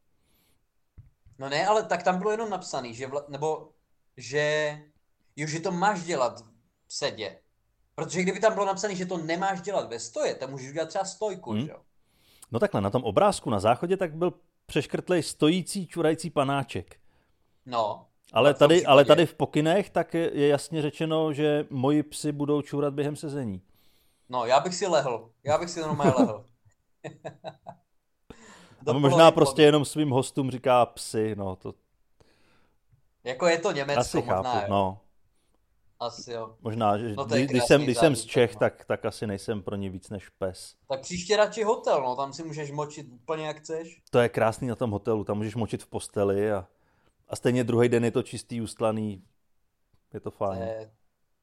No 1.39 1.49
ne, 1.49 1.67
ale 1.67 1.83
tak 1.83 2.03
tam 2.03 2.19
bylo 2.19 2.31
jenom 2.31 2.51
napsaný, 2.51 2.95
že 2.95 3.07
vla, 3.07 3.25
nebo 3.29 3.69
že, 4.17 4.79
jo, 5.37 5.47
že 5.47 5.61
to 5.61 5.73
máš 5.73 6.05
dělat 6.05 6.41
v 6.87 6.95
sedě. 6.95 7.39
Protože 7.95 8.23
kdyby 8.23 8.41
tam 8.41 8.55
bylo 8.55 8.67
napsané, 8.67 8.95
že 8.95 9.07
to 9.07 9.17
nemáš 9.17 9.61
dělat 9.61 9.89
ve 9.89 10.01
stoje, 10.01 10.35
tak 10.35 10.51
můžeš 10.51 10.73
dělat 10.73 10.89
třeba 10.89 11.05
stojku, 11.05 11.53
hmm. 11.53 11.61
že 11.61 11.71
jo? 11.71 11.81
No 12.51 12.59
takhle, 12.59 12.81
na 12.81 12.91
tom 12.91 13.05
obrázku 13.05 13.51
na 13.51 13.61
záchodě 13.61 13.97
tak 13.97 14.17
byl 14.17 14.33
přeškrtlej 14.67 15.23
stojící 15.23 15.87
čurající 15.87 16.31
panáček. 16.31 17.01
No. 17.67 18.06
Ale 18.33 18.55
tady, 18.55 18.87
ale 18.87 19.05
tady 19.05 19.27
v 19.27 19.35
pokynech 19.35 19.91
tak 19.91 20.15
je 20.15 20.49
jasně 20.49 20.83
řečeno, 20.83 21.33
že 21.33 21.67
moji 21.71 22.03
psy 22.03 22.33
budou 22.33 22.63
čurat 22.63 22.95
během 22.95 23.17
sezení. 23.17 23.63
No, 24.29 24.45
já 24.45 24.61
bych 24.61 24.75
si 24.75 24.87
lehl. 24.87 25.31
Já 25.45 25.59
bych 25.59 25.71
si 25.71 25.81
normálně 25.81 26.13
lehl. 26.19 26.45
A 28.87 28.93
možná 28.93 29.31
prostě 29.31 29.63
jenom 29.63 29.85
svým 29.85 30.11
hostům 30.11 30.51
říká 30.51 30.87
psy, 30.87 31.35
no 31.39 31.57
to... 31.57 31.75
Jako 33.25 33.47
je 33.47 33.59
to 33.59 33.73
Německo, 33.73 34.01
Asi 34.01 34.17
možná, 34.17 34.43
chápu, 34.43 34.59
jo. 34.59 34.65
no. 34.69 34.99
Asi 36.01 36.33
jo. 36.33 36.55
Možná, 36.61 36.99
že 36.99 37.15
No 37.15 37.25
když, 37.25 37.47
když, 37.47 37.65
jsem, 37.65 37.83
když 37.83 37.99
jsem 37.99 38.17
z 38.17 38.25
Čech, 38.25 38.55
no. 38.55 38.59
tak, 38.59 38.85
tak 38.85 39.05
asi 39.05 39.27
nejsem 39.27 39.63
pro 39.63 39.77
ně 39.77 39.91
víc 39.91 40.11
než 40.11 40.29
pes. 40.29 40.75
Tak 40.89 41.01
příště 41.01 41.37
radši 41.37 41.63
hotel, 41.63 42.03
no, 42.03 42.17
tam 42.17 42.33
si 42.33 42.45
můžeš 42.45 42.71
močit 42.71 43.07
úplně 43.13 43.47
jak 43.47 43.57
chceš. 43.57 44.03
To 44.11 44.19
je 44.19 44.29
krásný 44.29 44.69
na 44.69 44.75
tom 44.75 44.91
hotelu, 44.91 45.25
tam 45.25 45.37
můžeš 45.37 45.55
močit 45.55 45.83
v 45.83 45.87
posteli 45.87 46.53
a, 46.53 46.67
a 47.29 47.37
stejně 47.37 47.65
druhý 47.65 47.89
den 47.89 48.05
je 48.05 48.11
to 48.11 48.23
čistý, 48.23 48.61
ustlaný. 48.61 49.23
Je 50.15 50.21
to 50.21 50.31
To 50.31 50.37
fajn. 50.37 50.63
je, 50.63 50.91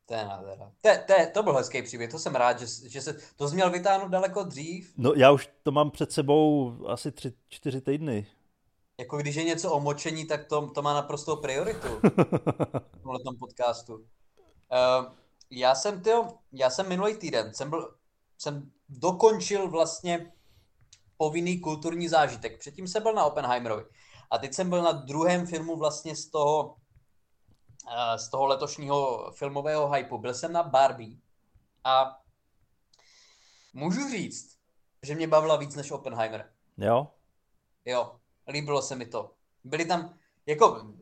to 0.05 0.13
je 0.13 0.25
nádhera. 0.25 0.71
To, 0.81 0.89
to, 1.07 1.13
to 1.33 1.43
byl 1.43 1.53
hezký 1.53 1.81
příběh, 1.81 2.11
to 2.11 2.19
jsem 2.19 2.35
rád, 2.35 2.59
že, 2.59 2.89
že 2.89 3.01
se, 3.01 3.17
to 3.35 3.49
jsi 3.49 3.55
měl 3.55 3.69
vytáhnout 3.71 4.11
daleko 4.11 4.43
dřív. 4.43 4.93
No 4.97 5.13
já 5.13 5.31
už 5.31 5.49
to 5.63 5.71
mám 5.71 5.91
před 5.91 6.11
sebou 6.11 6.73
asi 6.87 7.11
tři, 7.11 7.33
čtyři 7.49 7.81
týdny. 7.81 8.27
Jako 8.99 9.17
když 9.17 9.35
je 9.35 9.43
něco 9.43 9.71
o 9.71 9.79
močení, 9.79 10.25
tak 10.25 10.45
to, 10.45 10.67
to 10.67 10.81
má 10.81 10.93
naprostou 10.93 11.35
prioritu 11.35 11.87
v 12.03 13.01
tomhle 13.01 13.19
podcastu. 13.39 13.93
Uh, 13.95 15.13
já 15.49 15.75
jsem, 15.75 16.01
tyjo, 16.01 16.27
já 16.51 16.69
jsem 16.69 16.89
minulý 16.89 17.17
týden, 17.17 17.53
jsem, 17.53 17.69
byl, 17.69 17.95
jsem 18.37 18.71
dokončil 18.89 19.69
vlastně 19.69 20.31
povinný 21.17 21.59
kulturní 21.59 22.07
zážitek. 22.07 22.59
Předtím 22.59 22.87
jsem 22.87 23.03
byl 23.03 23.13
na 23.13 23.25
Oppenheimerovi. 23.25 23.83
A 24.31 24.37
teď 24.37 24.53
jsem 24.53 24.69
byl 24.69 24.83
na 24.83 24.91
druhém 24.91 25.47
filmu 25.47 25.75
vlastně 25.75 26.15
z 26.15 26.29
toho, 26.29 26.75
eh, 27.91 28.19
z 28.19 28.29
toho 28.29 28.45
letošního 28.45 29.31
filmového 29.31 29.91
hypeu. 29.91 30.17
Byl 30.17 30.33
jsem 30.33 30.53
na 30.53 30.63
Barbie 30.63 31.17
a 31.83 32.21
můžu 33.73 34.09
říct, 34.09 34.57
že 35.03 35.15
mě 35.15 35.27
bavila 35.27 35.55
víc 35.55 35.75
než 35.75 35.91
Oppenheimer. 35.91 36.53
Jo? 36.77 37.07
Jo, 37.85 38.19
líbilo 38.47 38.81
se 38.81 38.95
mi 38.95 39.05
to. 39.05 39.33
Byly 39.63 39.85
tam, 39.85 40.17
jako, 40.45 40.93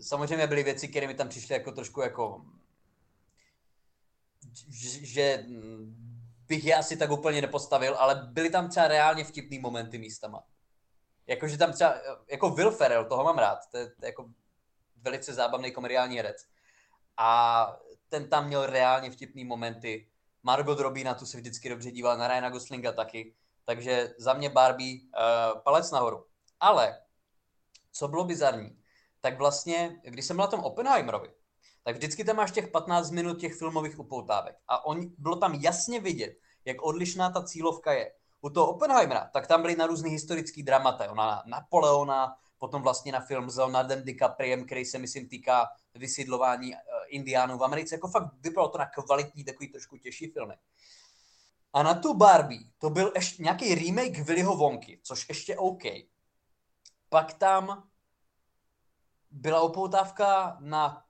samozřejmě 0.00 0.46
byly 0.46 0.62
věci, 0.62 0.88
které 0.88 1.06
mi 1.06 1.14
tam 1.14 1.28
přišly 1.28 1.54
jako 1.54 1.72
trošku 1.72 2.00
jako, 2.00 2.44
že, 5.02 5.44
bych 6.48 6.64
je 6.64 6.74
asi 6.74 6.96
tak 6.96 7.10
úplně 7.10 7.40
nepostavil, 7.40 7.96
ale 7.98 8.14
byly 8.14 8.50
tam 8.50 8.68
třeba 8.68 8.88
reálně 8.88 9.24
vtipný 9.24 9.58
momenty 9.58 9.98
místama. 9.98 10.44
Jakože 11.30 11.58
tam 11.58 11.72
třeba, 11.72 11.94
jako 12.30 12.50
Will 12.50 12.70
Ferrell, 12.70 13.04
toho 13.04 13.24
mám 13.24 13.38
rád, 13.38 13.58
to 13.70 13.78
je, 13.78 13.86
to 13.86 14.04
je 14.04 14.08
jako 14.08 14.30
velice 14.96 15.34
zábavný 15.34 15.72
komediální 15.72 16.16
herec. 16.16 16.46
A 17.16 17.80
ten 18.08 18.28
tam 18.28 18.46
měl 18.46 18.66
reálně 18.66 19.10
vtipný 19.10 19.44
momenty. 19.44 20.08
Margot 20.42 20.80
Robbie 20.80 21.04
na 21.04 21.14
tu 21.14 21.26
se 21.26 21.36
vždycky 21.36 21.68
dobře 21.68 21.90
dívala, 21.90 22.16
na 22.16 22.28
Ryana 22.28 22.50
Goslinga 22.50 22.92
taky. 22.92 23.34
Takže 23.64 24.14
za 24.18 24.32
mě 24.32 24.50
Barbie 24.50 25.00
uh, 25.00 25.60
palec 25.60 25.90
nahoru. 25.90 26.26
Ale 26.60 27.02
co 27.92 28.08
bylo 28.08 28.24
bizarní, 28.24 28.78
tak 29.20 29.38
vlastně, 29.38 30.00
když 30.02 30.24
jsem 30.24 30.36
byl 30.36 30.44
na 30.44 30.50
tom 30.50 30.60
Oppenheimerovi, 30.60 31.30
tak 31.82 31.96
vždycky 31.96 32.24
tam 32.24 32.36
máš 32.36 32.50
těch 32.50 32.68
15 32.68 33.10
minut 33.10 33.40
těch 33.40 33.58
filmových 33.58 33.98
upoutávek. 33.98 34.56
A 34.68 34.86
on, 34.86 35.00
bylo 35.18 35.36
tam 35.36 35.54
jasně 35.54 36.00
vidět, 36.00 36.38
jak 36.64 36.82
odlišná 36.82 37.30
ta 37.30 37.42
cílovka 37.42 37.92
je. 37.92 38.12
U 38.40 38.50
toho 38.50 38.66
Oppenheimera, 38.70 39.30
tak 39.32 39.46
tam 39.46 39.62
byly 39.62 39.76
na 39.76 39.86
různý 39.86 40.10
historický 40.10 40.62
dramata, 40.62 41.04
jo, 41.04 41.14
na 41.14 41.42
Napoleona, 41.46 42.36
potom 42.58 42.82
vlastně 42.82 43.12
na 43.12 43.20
film 43.20 43.50
s 43.50 43.56
Leonardem 43.56 44.04
DiCapriem, 44.04 44.66
který 44.66 44.84
se 44.84 44.98
myslím 44.98 45.28
týká 45.28 45.68
vysídlování 45.94 46.74
uh, 46.74 46.78
indiánů 47.08 47.58
v 47.58 47.64
Americe. 47.64 47.94
Jako 47.94 48.08
fakt 48.08 48.32
vypadalo 48.40 48.68
to 48.68 48.78
na 48.78 48.86
kvalitní, 48.86 49.44
takový 49.44 49.68
trošku 49.68 49.96
těžší 49.96 50.26
filmy. 50.26 50.54
A 51.72 51.82
na 51.82 51.94
tu 51.94 52.14
Barbie, 52.14 52.60
to 52.78 52.90
byl 52.90 53.12
ještě 53.14 53.42
nějaký 53.42 53.74
remake 53.74 54.18
Willyho 54.18 54.56
Wonky, 54.56 55.00
což 55.02 55.28
ještě 55.28 55.56
OK. 55.56 55.82
Pak 57.08 57.34
tam 57.34 57.88
byla 59.30 59.62
upoutávka 59.62 60.56
na 60.60 61.04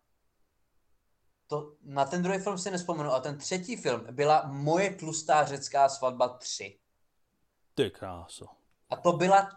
to, 1.46 1.76
na 1.82 2.04
ten 2.04 2.22
druhý 2.22 2.38
film 2.38 2.58
si 2.58 2.70
nespomenu, 2.70 3.12
a 3.12 3.20
ten 3.20 3.38
třetí 3.38 3.76
film 3.76 4.06
byla 4.10 4.42
Moje 4.46 4.94
tlustá 4.94 5.44
řecká 5.44 5.88
svatba 5.88 6.28
3. 6.28 6.78
Ty 7.80 7.90
kráso. 7.90 8.46
A 8.90 8.96
to 8.96 9.12
byla 9.12 9.48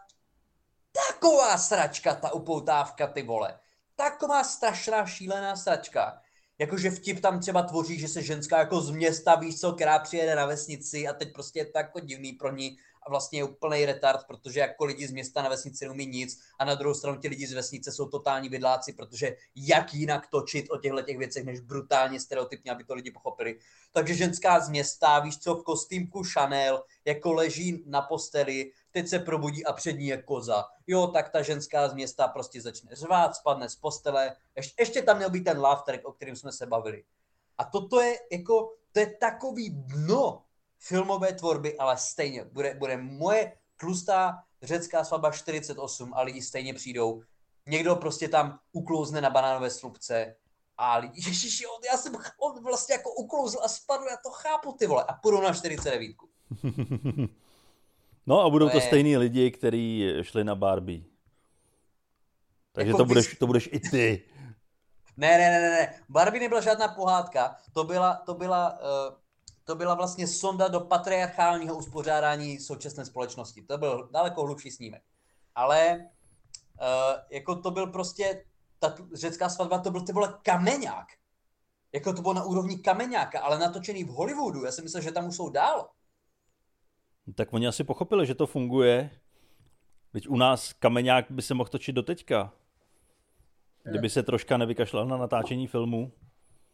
taková 1.08 1.58
sračka, 1.58 2.16
ta 2.16 2.34
upoutávka, 2.34 3.08
ty 3.08 3.24
vole. 3.24 3.60
Taková 3.96 4.44
strašná 4.44 5.06
šílená 5.06 5.56
sračka. 5.56 6.22
Jakože 6.60 6.92
vtip 6.92 7.20
tam 7.20 7.40
třeba 7.40 7.64
tvoří, 7.64 8.00
že 8.00 8.08
se 8.08 8.22
ženská 8.22 8.58
jako 8.58 8.82
z 8.82 8.92
města, 8.92 9.36
víš 9.36 9.60
co, 9.60 9.74
která 9.74 10.00
přijede 10.00 10.36
na 10.36 10.46
vesnici 10.46 11.08
a 11.08 11.14
teď 11.14 11.34
prostě 11.34 11.60
je 11.60 11.66
to 11.66 11.78
jako 11.78 12.00
divný 12.00 12.34
pro 12.34 12.52
ní 12.56 12.78
a 13.06 13.10
vlastně 13.10 13.40
je 13.40 13.44
úplný 13.44 13.86
retard, 13.86 14.28
protože 14.28 14.60
jako 14.60 14.86
lidi 14.86 15.08
z 15.08 15.12
města 15.12 15.42
na 15.42 15.50
vesnici 15.50 15.86
neumí 15.86 16.06
nic 16.06 16.42
a 16.60 16.66
na 16.66 16.76
druhou 16.76 16.96
stranu 16.96 17.18
ti 17.18 17.28
lidi 17.28 17.48
z 17.48 17.54
vesnice 17.54 17.92
jsou 17.92 18.08
totální 18.08 18.50
vidláci, 18.50 18.94
protože 18.94 19.36
jak 19.56 19.94
jinak 19.94 20.28
točit 20.28 20.72
o 20.72 20.78
těchto 20.78 21.02
těch 21.02 21.18
věcech, 21.18 21.44
než 21.44 21.60
brutálně 21.60 22.20
stereotypně, 22.20 22.72
aby 22.72 22.84
to 22.84 22.94
lidi 22.94 23.12
pochopili. 23.12 23.60
Takže 23.92 24.14
ženská 24.14 24.60
z 24.60 24.70
města, 24.70 25.20
víš 25.20 25.38
co, 25.38 25.56
v 25.56 25.64
kostýmku 25.64 26.24
Chanel, 26.34 26.84
jako 27.06 27.34
leží 27.34 27.84
na 27.86 28.02
posteli, 28.02 28.72
teď 28.92 29.08
se 29.08 29.20
probudí 29.20 29.66
a 29.66 29.74
před 29.74 29.94
ní 29.94 30.08
je 30.08 30.22
koza. 30.22 30.66
Jo, 30.88 31.08
tak 31.08 31.30
ta 31.30 31.42
ženská 31.42 31.90
z 31.90 31.94
města 31.94 32.28
prostě 32.28 32.62
začne 32.62 32.96
řvát, 32.96 33.36
spadne 33.36 33.70
z 33.70 33.76
postele. 33.76 34.36
Ještě, 34.56 34.76
ještě 34.80 35.02
tam 35.02 35.18
měl 35.18 35.30
být 35.30 35.44
ten 35.44 35.60
laugh 35.60 35.84
track, 35.86 36.06
o 36.06 36.12
kterém 36.12 36.36
jsme 36.36 36.52
se 36.52 36.66
bavili. 36.66 37.04
A 37.58 37.64
toto 37.64 38.02
je 38.02 38.16
jako, 38.32 38.74
to 38.92 39.00
je 39.00 39.16
takový 39.20 39.70
dno 39.70 40.44
filmové 40.88 41.34
tvorby, 41.34 41.78
ale 41.78 41.98
stejně 41.98 42.46
bude, 42.46 42.74
bude 42.74 42.98
moje 42.98 43.58
tlustá 43.78 44.44
řecká 44.62 45.04
svatba 45.04 45.32
48 45.32 46.14
a 46.14 46.22
lidi 46.22 46.42
stejně 46.42 46.74
přijdou. 46.74 47.22
Někdo 47.68 47.96
prostě 47.96 48.28
tam 48.28 48.60
uklouzne 48.72 49.22
na 49.22 49.30
banánové 49.30 49.70
slupce 49.70 50.36
a 50.78 50.98
lidi, 50.98 51.22
ježiši, 51.30 51.66
on, 51.66 51.82
já 51.92 51.98
jsem, 51.98 52.16
on 52.40 52.64
vlastně 52.64 52.96
jako 52.96 53.14
uklouzl 53.14 53.58
a 53.64 53.68
spadl, 53.68 54.04
já 54.10 54.18
to 54.24 54.30
chápu 54.30 54.74
ty 54.74 54.88
vole, 54.88 55.04
a 55.04 55.14
půjdu 55.14 55.42
na 55.42 55.54
49. 55.54 56.16
No 58.26 58.42
a 58.42 58.50
budou 58.50 58.66
To 58.66 58.72
to 58.72 58.78
je- 58.78 58.82
stejný 58.88 59.18
lidi, 59.18 59.52
kteří 59.52 60.14
šli 60.22 60.44
na 60.44 60.56
Barbie. 60.56 61.04
Takže 62.72 62.90
Jako 62.90 62.98
to 62.98 63.06
budeš, 63.06 63.36
to 63.36 63.48
budeš 63.48 63.70
i 63.72 63.80
ty. 63.80 64.24
Ne, 65.18 65.38
ne, 65.38 65.50
ne, 65.50 65.62
ne, 65.62 65.70
ne. 65.70 66.04
Barbie 66.10 66.42
nebyla 66.42 66.62
žádná 66.62 66.88
pohádka, 66.88 67.56
to 67.74 67.84
byla, 67.84 68.16
to 68.16 68.34
byla, 68.34 68.80
uh, 68.80 69.16
to 69.64 69.76
byla 69.76 69.96
vlastně 69.96 70.28
sonda 70.28 70.68
do 70.68 70.80
patriarchálního 70.80 71.78
uspořádání 71.78 72.60
současné 72.60 73.06
společnosti. 73.06 73.62
To 73.62 73.78
byl 73.78 74.10
daleko 74.12 74.44
hlubší 74.44 74.72
snímek. 74.72 75.04
Ale 75.56 75.96
uh, 76.82 77.20
jako 77.30 77.56
to 77.56 77.72
byl 77.72 77.88
prostě, 77.88 78.46
ta 78.80 78.96
řecká 79.14 79.50
svatba, 79.50 79.80
to 79.80 79.92
byl 79.92 80.02
ty 80.02 80.14
vole 80.14 80.34
kameňák. 80.42 81.08
Jako 81.94 82.14
to 82.14 82.22
bylo 82.22 82.34
na 82.34 82.44
úrovni 82.44 82.78
kameňáka, 82.78 83.40
ale 83.40 83.60
natočený 83.60 84.04
v 84.04 84.08
Hollywoodu. 84.08 84.66
Já 84.66 84.72
jsem 84.72 84.84
myslel, 84.84 85.04
že 85.04 85.12
tam 85.12 85.28
už 85.28 85.36
jsou 85.36 85.50
dál. 85.50 85.90
Tak 87.36 87.54
oni 87.54 87.68
asi 87.68 87.84
pochopili, 87.84 88.26
že 88.26 88.36
to 88.36 88.48
funguje. 88.48 89.10
Teď 90.12 90.28
u 90.30 90.36
nás 90.36 90.74
kameňák 90.74 91.26
by 91.32 91.42
se 91.42 91.54
mohl 91.54 91.70
točit 91.70 91.96
do 91.96 92.04
teďka. 92.04 92.54
Kdyby 93.84 94.10
se 94.10 94.24
troška 94.24 94.58
nevykašlal 94.58 95.06
na 95.06 95.18
natáčení 95.18 95.68
filmu. 95.68 96.12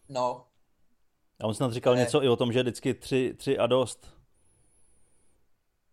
No, 0.09 0.45
A 1.41 1.47
on 1.47 1.53
snad 1.53 1.73
říkal 1.73 1.95
Ne. 1.95 1.99
něco 2.01 2.23
i 2.23 2.29
o 2.29 2.35
tom, 2.35 2.51
že 2.53 2.61
vždycky 2.61 2.93
tři, 2.93 3.33
tři 3.37 3.57
a 3.57 3.67
dost. 3.67 4.13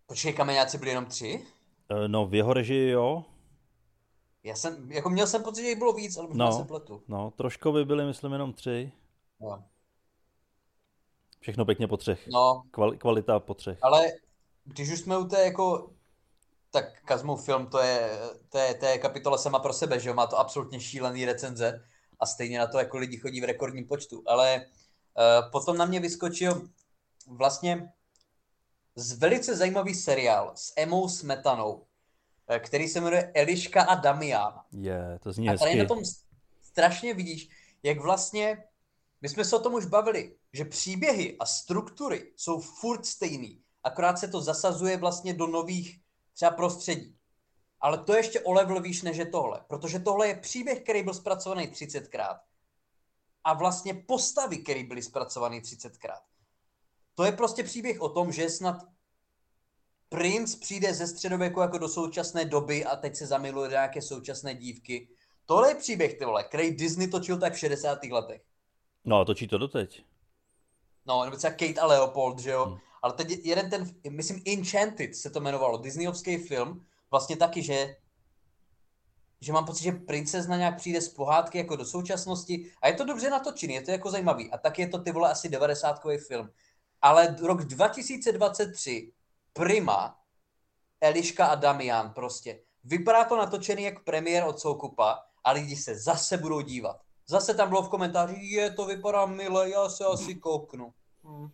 počkej, 0.05 0.33
kameňáci 0.33 0.77
byli 0.77 0.91
jenom 0.91 1.05
tři? 1.05 1.45
Eh, 1.89 2.07
No 2.07 2.25
v 2.27 2.33
jeho 2.35 2.53
režii 2.53 2.89
jo. 2.89 3.23
Já 4.43 4.55
jsem, 4.55 4.91
jako 4.91 5.09
měl 5.09 5.27
jsem 5.27 5.43
pocit, 5.43 5.61
že 5.61 5.67
jich 5.69 5.77
bylo 5.77 5.93
víc, 5.93 6.17
ale 6.17 6.27
možná 6.27 6.45
No. 6.45 6.51
se 6.57 6.63
pletu. 6.63 7.03
No, 7.07 7.31
troškovi 7.31 7.85
byly, 7.85 8.05
myslím, 8.05 8.31
jenom 8.33 8.53
tři. 8.53 8.91
No. 9.39 9.63
Všechno 11.39 11.65
pěkně 11.65 11.87
po 11.87 11.97
třech. 11.97 12.27
no, 12.27 12.63
Kval, 12.71 12.91
kvalita 12.91 13.39
po 13.39 13.53
třech. 13.53 13.77
ale 13.81 14.07
když 14.63 14.91
už 14.91 14.99
jsme 14.99 15.17
u 15.17 15.25
té 15.27 15.43
jako, 15.45 15.89
tak 16.71 17.01
Kazmův 17.05 17.45
film, 17.45 17.67
to 17.67 17.79
je, 17.79 18.19
to 18.49 18.57
je, 18.57 18.73
to 18.73 18.85
je 18.85 18.97
kapitola 18.97 19.37
sama 19.37 19.59
pro 19.59 19.73
sebe, 19.73 19.99
že 19.99 20.09
jo, 20.09 20.15
má 20.15 20.27
to 20.27 20.39
absolutně 20.39 20.79
šílený 20.79 21.25
recenze 21.25 21.83
a 22.19 22.25
stejně 22.25 22.59
na 22.59 22.67
to 22.67 22.77
jako 22.77 22.97
lidi 22.97 23.17
chodí 23.17 23.41
v 23.41 23.43
rekordním 23.43 23.87
počtu, 23.87 24.23
ale 24.27 24.55
uh, 24.57 24.63
potom 25.51 25.77
na 25.77 25.85
mě 25.85 25.99
vyskočil 25.99 26.69
vlastně 27.27 27.93
z 28.95 29.13
velice 29.13 29.55
zajímavý 29.55 29.95
seriál 29.95 30.51
s 30.55 30.73
Emou 30.75 31.09
Smetanou, 31.09 31.85
eh, 32.47 32.59
který 32.59 32.87
se 32.87 33.01
jmenuje 33.01 33.31
Eliška 33.35 33.83
a 33.83 33.95
Damian. 33.95 34.61
Je, 34.71 35.19
to 35.23 35.33
zní 35.33 35.49
A 35.49 35.57
tady 35.57 35.71
hezky. 35.71 35.81
na 35.83 35.85
tom 35.85 36.03
strašně 36.63 37.13
vidíš, 37.13 37.49
jak 37.83 37.99
vlastně, 37.99 38.63
my 39.21 39.29
jsme 39.29 39.45
se 39.45 39.55
o 39.55 39.59
tom 39.59 39.73
už 39.73 39.85
bavili, 39.85 40.35
že 40.53 40.65
příběhy 40.65 41.35
a 41.39 41.45
struktury 41.45 42.33
jsou 42.35 42.59
furt 42.61 43.05
stejný, 43.05 43.61
akorát 43.83 44.19
se 44.19 44.27
to 44.27 44.41
zasazuje 44.41 44.97
vlastně 44.97 45.33
do 45.33 45.47
nových 45.47 45.99
třeba 46.33 46.51
prostředí. 46.51 47.17
Ale 47.81 47.97
to 47.97 48.13
je 48.13 48.19
ještě 48.19 48.41
o 48.41 48.53
level 48.53 48.81
výš 48.81 49.01
než 49.01 49.17
je 49.17 49.25
tohle, 49.25 49.61
protože 49.67 49.99
tohle 49.99 50.27
je 50.27 50.35
příběh, 50.35 50.81
který 50.81 51.03
byl 51.03 51.13
zpracovaný 51.13 51.67
30krát 51.67 52.39
a 53.47 53.53
vlastně 53.53 53.93
postavy, 53.93 54.57
které 54.57 54.83
byly 54.83 55.01
zpracované 55.01 55.57
30krát. 55.57 56.19
To 57.15 57.23
je 57.23 57.31
prostě 57.31 57.63
příběh 57.63 58.01
o 58.01 58.09
tom, 58.09 58.31
že 58.31 58.49
snad 58.49 58.75
princ 60.09 60.55
přijde 60.55 60.93
ze 60.93 61.07
středověku 61.07 61.59
jako 61.59 61.77
do 61.77 61.89
současné 61.89 62.45
doby 62.45 62.85
a 62.85 62.95
teď 62.95 63.15
se 63.15 63.25
zamiluje 63.27 63.69
do 63.69 63.71
nějaké 63.71 64.01
současné 64.01 64.55
dívky. 64.55 65.07
Tohle 65.45 65.71
je 65.71 65.75
příběh, 65.75 66.13
ty 66.13 66.25
vole, 66.25 66.43
který 66.43 66.71
Disney 66.75 67.07
točil 67.07 67.39
tak 67.39 67.53
v 67.53 67.59
60. 67.59 68.03
letech. 68.03 68.41
No, 69.05 69.19
a 69.19 69.25
točí 69.25 69.47
to 69.47 69.57
doteď. 69.57 70.03
No, 71.05 71.25
nebo 71.25 71.37
třeba 71.37 71.53
Kate 71.53 71.79
a 71.81 71.85
Leopold, 71.85 72.39
že 72.39 72.49
jo? 72.51 72.65
Hmm. 72.65 72.77
Ale 73.01 73.13
teď 73.13 73.29
je- 73.29 73.47
jeden 73.47 73.69
ten, 73.69 73.95
myslím 74.09 74.41
Enchanted 74.47 75.15
se 75.15 75.29
to 75.29 75.39
jmenovalo, 75.39 75.77
Disneyovský 75.77 76.37
film, 76.37 76.85
vlastně 77.11 77.37
taky, 77.37 77.63
že 77.63 77.95
že 79.41 79.53
mám 79.53 79.65
pocit, 79.65 79.83
že 79.83 79.91
princezna 79.91 80.57
nějak 80.57 80.77
přijde 80.77 81.01
z 81.01 81.09
pohádky 81.09 81.57
jako 81.57 81.75
do 81.75 81.85
současnosti 81.85 82.71
a 82.81 82.87
je 82.87 82.93
to 82.93 83.05
dobře 83.05 83.29
natočený, 83.29 83.73
je 83.73 83.81
to 83.81 83.91
jako 83.91 84.11
zajímavý. 84.11 84.51
A 84.51 84.57
tak 84.57 84.79
je 84.79 84.87
to 84.87 84.97
ty 84.97 85.11
vole 85.11 85.31
asi 85.31 85.49
90 85.49 86.01
film. 86.27 86.49
Ale 87.01 87.35
rok 87.41 87.63
2023, 87.63 89.11
Prima, 89.53 90.17
Eliška 91.01 91.45
a 91.45 91.55
Damian 91.55 92.13
prostě. 92.13 92.59
Vypadá 92.83 93.23
to 93.23 93.37
natočený 93.37 93.83
jak 93.83 94.03
premiér 94.03 94.43
od 94.43 94.59
Soukupa 94.59 95.19
a 95.43 95.51
lidi 95.51 95.75
se 95.75 95.95
zase 95.95 96.37
budou 96.37 96.61
dívat. 96.61 97.01
Zase 97.27 97.53
tam 97.53 97.69
bylo 97.69 97.81
v 97.81 97.89
komentáři, 97.89 98.35
je 98.39 98.71
to 98.71 98.85
vypadá 98.85 99.25
mile, 99.25 99.69
já 99.69 99.89
se 99.89 100.05
asi 100.05 100.35
kouknu. 100.35 100.93
Hm. 101.23 101.49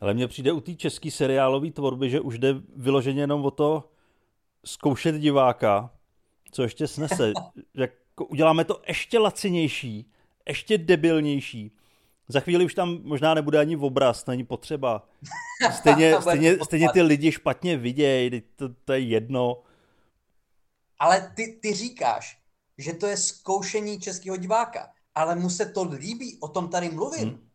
Ale 0.00 0.14
mně 0.14 0.28
přijde 0.28 0.52
u 0.52 0.60
té 0.60 0.74
české 0.74 1.10
seriálové 1.10 1.70
tvorby, 1.70 2.10
že 2.10 2.20
už 2.20 2.38
jde 2.38 2.54
vyloženě 2.76 3.20
jenom 3.20 3.44
o 3.44 3.50
to 3.50 3.90
zkoušet 4.64 5.14
diváka, 5.14 5.93
co 6.54 6.62
ještě 6.62 6.86
snese. 6.86 7.32
Jako 7.74 8.24
uděláme 8.24 8.64
to 8.64 8.82
ještě 8.88 9.18
lacinější, 9.18 10.10
ještě 10.48 10.78
debilnější. 10.78 11.76
Za 12.28 12.40
chvíli 12.40 12.64
už 12.64 12.74
tam 12.74 12.98
možná 13.02 13.34
nebude 13.34 13.58
ani 13.58 13.76
obraz, 13.76 14.26
není 14.26 14.44
potřeba. 14.44 15.08
Stejně, 15.72 16.20
stejně, 16.20 16.58
stejně 16.64 16.88
ty 16.92 17.02
lidi 17.02 17.32
špatně 17.32 17.76
vidějí, 17.76 18.42
to, 18.56 18.68
to 18.84 18.92
je 18.92 18.98
jedno. 18.98 19.62
Ale 20.98 21.32
ty, 21.36 21.58
ty 21.62 21.74
říkáš, 21.74 22.38
že 22.78 22.92
to 22.92 23.06
je 23.06 23.16
zkoušení 23.16 24.00
českého 24.00 24.36
diváka, 24.36 24.90
ale 25.14 25.36
mu 25.36 25.50
se 25.50 25.66
to 25.66 25.84
líbí, 25.84 26.38
o 26.40 26.48
tom 26.48 26.68
tady 26.68 26.90
mluvím. 26.90 27.28
Hmm. 27.28 27.48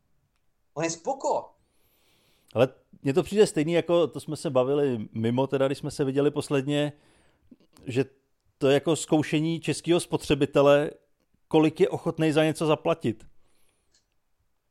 On 0.74 0.84
je 0.84 0.90
spoko. 0.90 1.50
Ale 2.54 2.68
mně 3.04 3.14
to 3.14 3.24
přijde 3.24 3.48
stejný, 3.48 3.74
jako 3.74 4.08
to 4.08 4.20
jsme 4.20 4.36
se 4.36 4.50
bavili 4.50 5.10
mimo, 5.14 5.48
teda 5.48 5.68
když 5.68 5.78
jsme 5.78 5.92
se 5.92 6.04
viděli 6.04 6.32
posledně, 6.32 6.94
že 7.86 8.06
to 8.62 8.67
je 8.67 8.74
jako 8.74 8.95
zkoušení 8.95 9.60
českého 9.60 10.00
spotřebitele, 10.00 10.91
kolik 11.48 11.80
je 11.80 11.89
ochotný 11.89 12.32
za 12.32 12.43
něco 12.43 12.65
zaplatit. 12.65 13.26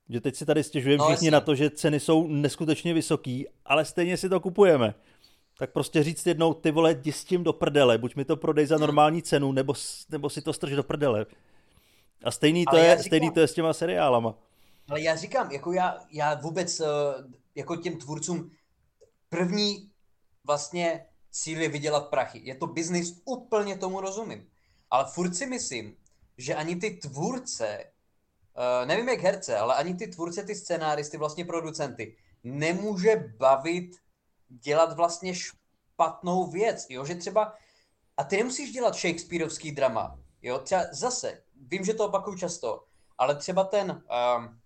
Že 0.08 0.20
teď 0.20 0.34
si 0.36 0.46
tady 0.46 0.64
stěžujeme 0.64 0.98
No, 0.98 1.04
všichni 1.04 1.26
jasně. 1.26 1.30
na 1.30 1.40
to, 1.40 1.54
že 1.54 1.70
ceny 1.70 2.00
jsou 2.00 2.26
neskutečně 2.28 2.94
vysoký, 2.94 3.46
ale 3.64 3.84
stejně 3.84 4.16
si 4.16 4.28
to 4.28 4.40
kupujeme. 4.40 4.94
Tak 5.58 5.72
prostě 5.72 6.02
říct 6.02 6.26
jednou, 6.26 6.54
ty 6.54 6.70
vole, 6.70 6.92
jdi 6.94 7.12
s 7.12 7.24
tím 7.24 7.44
do 7.44 7.52
prdele, 7.52 7.98
buď 7.98 8.16
mi 8.16 8.24
to 8.24 8.36
prodej 8.36 8.66
za 8.66 8.78
normální 8.78 9.22
cenu, 9.22 9.52
nebo, 9.52 9.74
nebo 10.10 10.30
si 10.30 10.42
to 10.42 10.52
strž 10.52 10.72
do 10.72 10.82
prdele. 10.82 11.26
A 12.24 12.30
stejný 12.30 12.64
to, 12.64 12.70
Ale 12.70 12.80
je, 12.80 12.90
říkám- 12.96 13.02
stejný 13.06 13.30
to 13.30 13.40
je 13.40 13.48
s 13.48 13.54
těma 13.54 13.72
seriálama. 13.72 14.34
Ale 14.88 15.00
já 15.00 15.16
říkám, 15.16 15.50
jako 15.52 15.72
já, 15.72 15.98
já 16.12 16.34
vůbec 16.34 16.80
eh, 16.80 16.86
jako 17.54 17.76
těm 17.76 17.96
tvůrcům 17.98 18.50
první 19.28 19.90
vlastně 20.46 21.06
cíl 21.30 21.70
vydělat 21.70 22.10
prachy. 22.10 22.40
Je 22.44 22.54
to 22.54 22.66
biznis, 22.66 23.22
úplně 23.24 23.76
tomu 23.78 24.00
rozumím. 24.00 24.48
Ale 24.90 25.04
furt 25.12 25.34
si 25.34 25.46
myslím, 25.46 25.96
že 26.38 26.54
ani 26.54 26.76
ty 26.76 26.90
tvůrce, 26.90 27.66
eh, 27.66 28.86
nevím 28.86 29.08
jak 29.08 29.20
herce, 29.20 29.58
ale 29.58 29.74
ani 29.74 29.94
ty 29.94 30.06
tvůrce, 30.06 30.42
ty 30.42 30.54
scénáristy, 30.54 31.16
vlastně 31.16 31.44
producenty, 31.44 32.16
nemůže 32.44 33.34
bavit 33.38 33.96
dělat 34.48 34.96
vlastně 34.96 35.34
špatnou 35.34 36.46
věc, 36.46 36.86
jo, 36.88 37.04
že 37.04 37.14
třeba, 37.14 37.54
a 38.16 38.24
ty 38.24 38.36
nemusíš 38.36 38.72
dělat 38.72 38.94
Shakespeareovský 38.94 39.72
drama, 39.72 40.18
jo, 40.42 40.58
třeba 40.58 40.84
zase, 40.92 41.42
vím, 41.56 41.84
že 41.84 41.94
to 41.94 42.06
opakuju 42.06 42.36
často, 42.36 42.84
ale 43.18 43.34
třeba 43.34 43.64
ten, 43.64 43.90
um, 43.90 44.60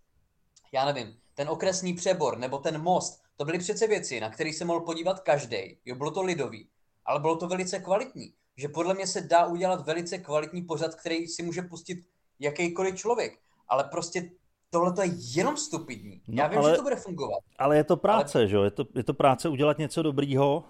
já 0.73 0.85
nevím, 0.85 1.21
ten 1.35 1.49
okresní 1.49 1.95
přebor 1.95 2.39
nebo 2.39 2.59
ten 2.59 2.83
most, 2.83 3.22
to 3.43 3.47
byly 3.47 3.59
přece 3.59 3.87
věci, 3.87 4.21
na 4.21 4.31
které 4.31 4.53
se 4.53 4.65
mohl 4.65 4.81
podívat 4.81 5.21
každý. 5.21 5.77
Jo, 5.85 5.95
bylo 5.95 6.11
to 6.11 6.23
lidový, 6.23 6.69
ale 7.07 7.21
bylo 7.21 7.37
to 7.37 7.49
velice 7.49 7.79
kvalitní. 7.79 8.33
Že 8.57 8.69
podle 8.69 8.95
mě 8.95 9.07
se 9.07 9.21
dá 9.21 9.47
udělat 9.47 9.87
velice 9.87 10.19
kvalitní 10.19 10.63
pořad, 10.63 10.95
který 10.95 11.27
si 11.27 11.43
může 11.43 11.63
pustit 11.63 12.05
jakýkoliv 12.41 12.95
člověk. 12.97 13.39
Ale 13.69 13.85
prostě 13.85 14.31
tohle 14.71 14.93
to 14.93 15.03
je 15.03 15.11
jenom 15.35 15.57
stupidní. 15.57 16.21
No, 16.29 16.43
Já 16.43 16.49
vím, 16.49 16.59
ale- 16.59 16.71
že 16.71 16.77
to 16.77 16.83
bude 16.83 16.97
fungovat. 16.97 17.39
Ale 17.59 17.77
je 17.77 17.85
to 17.85 17.97
práce, 17.97 18.39
ale... 18.39 18.49
že 18.49 18.57
jo? 18.57 18.63
Je 18.63 18.71
to, 18.71 18.85
je 18.95 19.05
to 19.05 19.15
práce 19.15 19.49
udělat 19.49 19.79
něco 19.79 20.03
dobrýho 20.03 20.65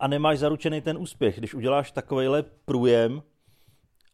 a 0.00 0.08
nemáš 0.08 0.38
zaručený 0.38 0.80
ten 0.80 0.98
úspěch. 0.98 1.38
Když 1.38 1.54
uděláš 1.54 1.90
takovejhle 1.90 2.42
průjem 2.64 3.22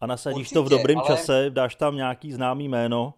a 0.01 0.07
nasadíš 0.07 0.39
Určitě, 0.39 0.55
to 0.55 0.63
v 0.63 0.69
dobrém 0.69 0.99
ale- 0.99 1.07
čase, 1.07 1.47
dáš 1.51 1.75
tam 1.75 1.97
nějaký 1.97 2.33
známý 2.33 2.69
jméno, 2.69 3.15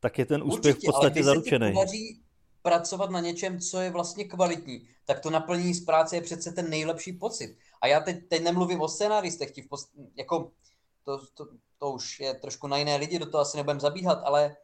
tak 0.00 0.18
je 0.18 0.26
ten 0.26 0.42
úspěch 0.42 0.74
Určitě, 0.74 0.86
v 0.86 0.94
ale 0.94 1.00
podstatě 1.00 1.12
když 1.14 1.24
zaručený. 1.24 1.66
se 1.66 1.72
podaří 1.72 2.23
pracovat 2.64 3.10
na 3.10 3.20
něčem, 3.20 3.60
co 3.60 3.80
je 3.80 3.90
vlastně 3.90 4.24
kvalitní, 4.24 4.88
tak 5.04 5.20
to 5.20 5.30
naplnění 5.30 5.74
z 5.74 5.84
práce 5.84 6.16
je 6.16 6.22
přece 6.22 6.52
ten 6.52 6.70
nejlepší 6.70 7.12
pocit. 7.12 7.58
A 7.80 7.86
já 7.86 8.00
teď, 8.00 8.28
teď 8.28 8.42
nemluvím 8.42 8.80
o 8.80 8.88
scénáristech, 8.88 9.50
ti 9.50 9.62
post, 9.62 9.90
jako, 10.14 10.52
to, 11.04 11.26
to, 11.26 11.48
to 11.78 11.90
už 11.90 12.20
je 12.20 12.34
trošku 12.34 12.66
na 12.66 12.76
jiné 12.76 12.96
lidi, 12.96 13.18
do 13.18 13.30
toho 13.30 13.40
asi 13.42 13.56
nebudem 13.56 13.80
zabíhat, 13.80 14.22
ale 14.24 14.56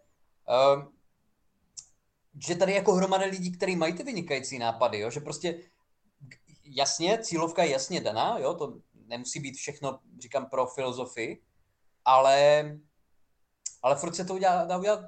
um, 0.49 0.93
že 2.47 2.55
tady 2.55 2.73
jako 2.73 2.93
hromada 2.93 3.27
lidí, 3.27 3.53
kteří 3.53 3.77
mají 3.77 3.93
ty 3.93 4.03
vynikající 4.03 4.59
nápady, 4.59 4.99
jo? 4.99 5.11
že 5.11 5.21
prostě 5.21 5.61
jasně, 6.65 7.19
cílovka 7.23 7.63
je 7.63 7.71
jasně 7.71 8.01
daná, 8.01 8.39
jo? 8.39 8.55
to 8.55 8.79
nemusí 9.07 9.41
být 9.41 9.57
všechno, 9.57 9.99
říkám, 10.19 10.47
pro 10.47 10.67
filozofii, 10.67 11.43
ale, 12.05 12.65
ale 13.83 13.97
furt 13.97 14.15
se 14.15 14.25
to 14.25 14.35
udělá, 14.35 14.65
dá 14.65 14.79
udělat 14.79 15.01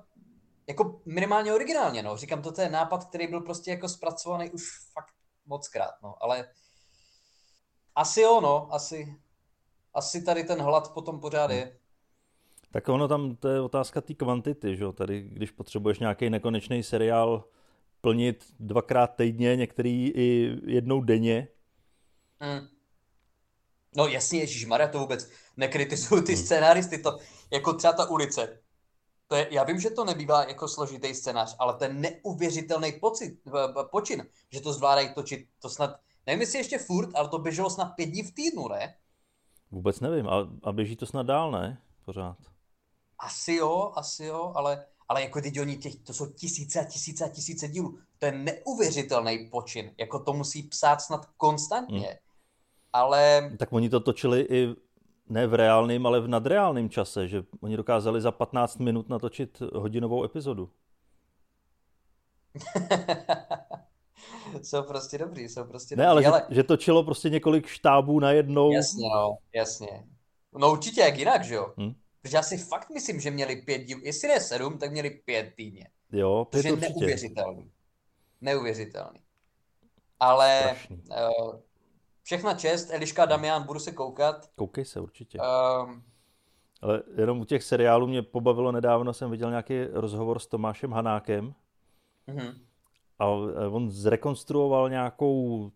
jako 0.73 1.01
minimálně 1.07 1.55
originálně, 1.55 2.03
no. 2.03 2.17
Říkám, 2.17 2.43
to 2.43 2.61
je 2.61 2.71
nápad, 2.71 3.05
který 3.05 3.27
byl 3.27 3.41
prostě 3.41 3.71
jako 3.71 3.89
zpracovaný 3.89 4.51
už 4.51 4.63
fakt 4.93 5.15
moc 5.47 5.69
krát, 5.69 5.95
no. 6.03 6.15
Ale 6.21 6.49
asi 7.95 8.21
jo, 8.21 8.41
no. 8.41 8.75
Asi, 8.75 9.17
asi 9.95 10.23
tady 10.23 10.45
ten 10.45 10.63
hlad 10.63 10.95
potom 10.95 11.21
pořád 11.21 11.51
je. 11.51 11.79
Tak 12.71 12.89
ono 12.89 13.09
tam, 13.09 13.37
to 13.37 13.49
je 13.49 13.61
otázka 13.61 14.01
té 14.01 14.15
kvantity, 14.15 14.77
že 14.77 14.85
jo? 14.85 14.93
Tady, 14.93 15.23
když 15.23 15.51
potřebuješ 15.51 15.99
nějaký 15.99 16.31
nekonečný 16.31 16.83
seriál 16.83 17.45
plnit 18.01 18.45
dvakrát 18.61 19.07
týdně, 19.07 19.57
některý 19.57 20.13
i 20.15 20.57
jednou 20.67 21.01
denně, 21.01 21.49
Mm. 22.43 22.69
No 23.97 24.07
jasně, 24.07 24.41
Ježíš 24.41 24.65
Maria, 24.65 24.89
to 24.89 24.99
vůbec 24.99 25.31
nekritizuju 25.57 26.23
ty 26.23 26.37
scénáristy, 26.37 26.99
to 26.99 27.19
jako 27.51 27.73
třeba 27.73 27.93
ta 27.93 28.11
ulice. 28.11 28.62
To 29.33 29.37
je, 29.37 29.49
já 29.51 29.65
vím, 29.65 29.81
že 29.81 29.91
to 29.91 30.05
nebývá 30.05 30.45
jako 30.45 30.69
složitý 30.69 31.15
scénář, 31.15 31.57
ale 31.59 31.77
je 31.83 31.93
neuvěřitelný 31.93 32.93
pocit, 32.93 33.39
počin, 33.91 34.27
že 34.51 34.61
to 34.61 34.73
zvládají 34.73 35.15
točit, 35.15 35.49
to 35.63 35.69
snad, 35.69 36.01
nevím 36.27 36.41
jestli 36.41 36.59
ještě 36.59 36.79
furt, 36.79 37.11
ale 37.15 37.29
to 37.29 37.39
běželo 37.39 37.71
snad 37.71 37.87
pět 37.87 38.07
dní 38.07 38.23
v 38.23 38.35
týdnu, 38.35 38.69
ne? 38.69 38.95
vůbec 39.71 40.01
nevím. 40.01 40.29
A, 40.29 40.49
a 40.63 40.73
běží 40.73 40.97
to 40.97 41.07
snad 41.07 41.27
dál, 41.27 41.51
ne? 41.51 41.83
Pořád. 42.05 42.37
Asi 43.19 43.55
jo, 43.55 43.93
asi 43.95 44.25
jo, 44.25 44.53
ale, 44.55 44.87
ale 45.09 45.23
jako 45.23 45.41
teď 45.41 45.61
oni 45.61 45.77
těch, 45.77 45.97
to 45.97 46.13
jsou 46.13 46.27
tisíce 46.27 46.81
a 46.81 46.85
tisíce 46.85 47.25
a 47.25 47.29
tisíce 47.29 47.69
dílů. 47.69 47.99
To 48.19 48.27
je 48.27 48.33
neuvěřitelný 48.33 49.49
počin. 49.51 49.95
Jako 49.99 50.19
to 50.19 50.33
musí 50.33 50.63
psát 50.63 51.01
snad 51.01 51.27
konstantně. 51.37 52.07
Hmm. 52.07 52.17
Ale 52.93 53.51
Tak 53.59 53.73
oni 53.73 53.89
to 53.89 54.01
točili 54.01 54.41
i 54.41 54.75
ne 55.29 55.47
v 55.47 55.55
reálném, 55.55 56.07
ale 56.07 56.21
v 56.21 56.29
nadreálném 56.29 56.91
čase, 56.91 57.29
že 57.29 57.43
oni 57.61 57.77
dokázali 57.77 58.21
za 58.21 58.31
15 58.31 58.79
minut 58.79 59.09
natočit 59.09 59.61
hodinovou 59.75 60.25
epizodu. 60.25 60.71
jsou 64.63 64.83
prostě 64.83 65.19
dobrý, 65.19 65.49
jsou 65.49 65.65
prostě 65.65 65.97
Ne, 65.97 66.07
dobrý. 66.07 66.27
ale, 66.27 66.41
ale... 66.41 66.47
Že, 66.49 66.55
že 66.55 66.63
točilo 66.63 67.05
prostě 67.05 67.31
několik 67.31 67.67
štábů 67.67 68.21
najednou. 68.21 68.73
Jasně, 68.73 69.09
no, 69.15 69.37
jasně. 69.55 70.05
No 70.59 70.73
určitě 70.73 71.01
jak 71.01 71.19
jinak, 71.19 71.45
že 71.45 71.55
jo? 71.55 71.73
Hm? 71.77 71.95
Protože 72.23 72.37
já 72.37 72.43
si 72.43 72.59
fakt 72.59 72.91
myslím, 72.91 73.21
že 73.21 73.31
měli 73.31 73.57
pět 73.57 73.79
díl, 73.79 73.99
jestli 74.03 74.29
ne 74.29 74.41
sedm, 74.41 74.79
tak 74.79 74.93
měli 74.93 75.11
pět 75.11 75.53
týdně. 75.57 75.89
Jo, 76.13 76.47
pět 76.51 76.65
je 76.65 76.77
neuvěřitelný. 76.77 77.71
Neuvěřitelný. 78.41 79.21
Ale 80.21 80.77
uh, 81.11 81.55
všechna 82.23 82.55
čest, 82.55 82.91
Eliška 82.91 83.25
Damian, 83.25 83.63
budu 83.63 83.81
se 83.81 83.93
koukat. 83.93 84.51
Koukej 84.57 84.85
se 84.85 85.01
určitě. 85.01 85.39
Um, 85.39 86.03
ale 86.81 87.03
jenom 87.17 87.41
u 87.41 87.45
těch 87.45 87.63
seriálů 87.63 88.07
mě 88.07 88.23
pobavilo 88.23 88.73
nedávno, 88.73 89.13
jsem 89.13 89.31
viděl 89.31 89.51
nějaký 89.51 89.85
rozhovor 89.93 90.39
s 90.39 90.47
Tomášem 90.47 90.93
Hanákem. 90.93 91.55
Uh-huh. 92.29 92.55
A 93.19 93.27
on 93.69 93.91
zrekonstruoval 93.91 94.91
nějakou 94.91 95.71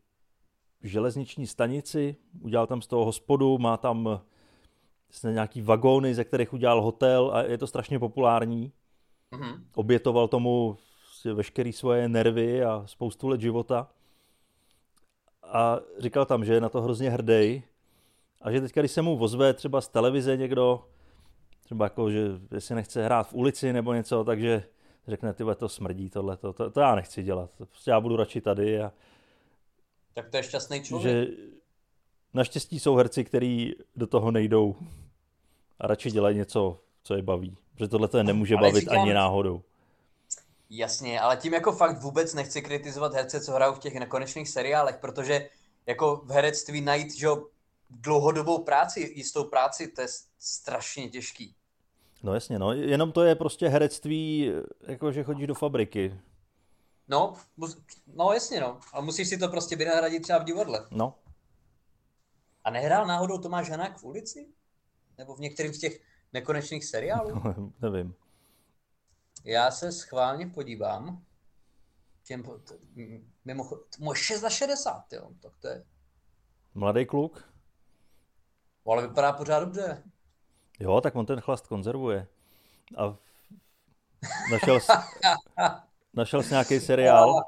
železniční 0.83 1.47
stanici, 1.47 2.17
udělal 2.41 2.67
tam 2.67 2.83
z 2.83 2.87
toho 2.87 3.05
hospodu, 3.05 3.59
má 3.59 3.77
tam 3.77 4.21
nějaký 5.31 5.63
vagóny, 5.63 6.15
ze 6.15 6.25
kterých 6.25 6.53
udělal 6.53 6.83
hotel 6.83 7.31
a 7.35 7.43
je 7.43 7.59
to 7.59 7.67
strašně 7.67 7.99
populární. 7.99 8.73
Mm-hmm. 9.33 9.61
Obětoval 9.75 10.29
tomu 10.29 10.77
veškeré 11.35 11.73
svoje 11.73 12.09
nervy 12.09 12.65
a 12.65 12.83
spoustu 12.87 13.29
let 13.29 13.41
života. 13.41 13.89
A 15.47 15.81
říkal 15.99 16.25
tam, 16.25 16.45
že 16.45 16.55
je 16.55 16.61
na 16.61 16.69
to 16.69 16.83
hrozně 16.83 17.11
hrdý 17.11 17.63
a 18.43 18.53
že 18.53 18.61
teďka, 18.61 18.81
když 18.81 18.93
se 18.93 19.03
mu 19.03 19.19
ozve 19.19 19.55
třeba 19.55 19.81
z 19.81 19.89
televize 19.89 20.37
někdo, 20.37 20.85
třeba 21.65 21.87
jako, 21.87 22.11
že 22.11 22.29
jestli 22.55 22.75
nechce 22.75 23.05
hrát 23.05 23.29
v 23.29 23.35
ulici 23.35 23.73
nebo 23.73 23.95
něco, 23.95 24.25
takže 24.25 24.63
řekne, 25.09 25.33
ty 25.33 25.45
to 25.57 25.69
smrdí 25.69 26.11
tohle, 26.11 26.37
to, 26.37 26.53
to, 26.53 26.71
to 26.71 26.81
já 26.81 26.95
nechci 26.95 27.23
dělat, 27.23 27.51
prostě 27.57 27.91
já 27.91 28.01
budu 28.01 28.17
radši 28.17 28.41
tady. 28.41 28.83
A... 28.83 28.93
Tak 30.15 30.29
to 30.29 30.37
je 30.37 30.43
šťastný 30.43 30.83
člověk. 30.83 31.29
Že 31.29 31.37
naštěstí 32.35 32.81
jsou 32.81 32.95
herci, 32.95 33.25
kteří 33.25 33.75
do 33.97 34.07
toho 34.07 34.31
nejdou 34.31 34.77
a 35.79 35.87
radši 35.87 36.11
dělají 36.11 36.37
něco, 36.37 36.81
co 37.03 37.15
je 37.15 37.23
baví. 37.23 37.57
Protože 37.75 37.89
tohle 37.89 38.09
to 38.09 38.23
nemůže 38.23 38.55
ale 38.55 38.69
bavit 38.69 38.81
říkám, 38.81 39.03
ani 39.03 39.15
náhodou. 39.15 39.63
Jasně, 40.71 41.21
ale 41.21 41.37
tím 41.37 41.55
jako 41.55 41.73
fakt 41.73 42.03
vůbec 42.03 42.35
nechci 42.35 42.63
kritizovat 42.63 43.15
herce, 43.15 43.41
co 43.41 43.53
hrajou 43.53 43.75
v 43.75 43.79
těch 43.79 43.95
nekonečných 43.95 44.49
seriálech, 44.49 44.97
protože 44.97 45.49
jako 45.87 46.17
v 46.17 46.31
herectví 46.31 46.81
najít 46.81 47.15
že, 47.15 47.29
dlouhodobou 47.91 48.65
práci, 48.65 49.13
jistou 49.15 49.45
práci, 49.45 49.89
to 49.89 50.01
je 50.01 50.09
strašně 50.39 51.09
těžký. 51.09 51.55
No 52.23 52.35
jasně, 52.35 52.59
no. 52.59 52.73
Jenom 52.73 53.13
to 53.13 53.23
je 53.23 53.35
prostě 53.35 53.69
herectví, 53.69 54.53
jako 54.87 55.13
že 55.13 55.25
chodíš 55.25 55.47
do 55.47 55.55
fabriky. 55.55 56.21
No, 57.09 57.35
no 58.07 58.33
jasně, 58.33 58.61
no. 58.61 58.81
A 58.93 59.01
musíš 59.01 59.29
si 59.29 59.39
to 59.39 59.49
prostě 59.49 59.77
vynahradit 59.77 60.23
třeba 60.23 60.39
v 60.39 60.45
divadle. 60.45 60.87
No. 60.91 61.15
A 62.65 62.71
nehrál 62.71 63.07
náhodou 63.07 63.39
Tomáš 63.39 63.71
Hanák 63.71 63.99
v 63.99 64.05
ulici? 64.05 64.49
Nebo 65.19 65.35
v 65.35 65.41
některých 65.41 65.77
z 65.77 65.79
těch 65.79 66.01
nekonečných 66.33 66.85
seriálů? 66.85 67.43
Nevím. 67.83 68.15
Já 69.47 69.71
se 69.71 69.93
schválně 69.93 70.47
podívám. 70.47 71.25
Těm, 72.25 72.45
mimochodem, 73.45 73.85
můj 73.99 74.17
6 74.17 74.41
za 74.41 74.51
60, 74.51 75.13
jo, 75.13 75.31
tak 75.43 75.53
to 75.61 75.69
je... 75.69 75.85
Mladý 76.75 77.07
kluk? 77.07 77.53
Ale 78.87 79.09
vypadá 79.09 79.33
pořád 79.33 79.61
dobře. 79.61 80.03
Jo, 80.81 81.01
tak 81.01 81.17
on 81.17 81.27
ten 81.27 81.41
chlast 81.41 81.67
konzervuje. 81.67 82.27
A 82.97 83.17
našel 84.51 84.81
jsi, 84.81 84.93
našel 86.15 86.43
jsi 86.43 86.51
nějaký 86.51 86.81
seriál? 86.81 87.43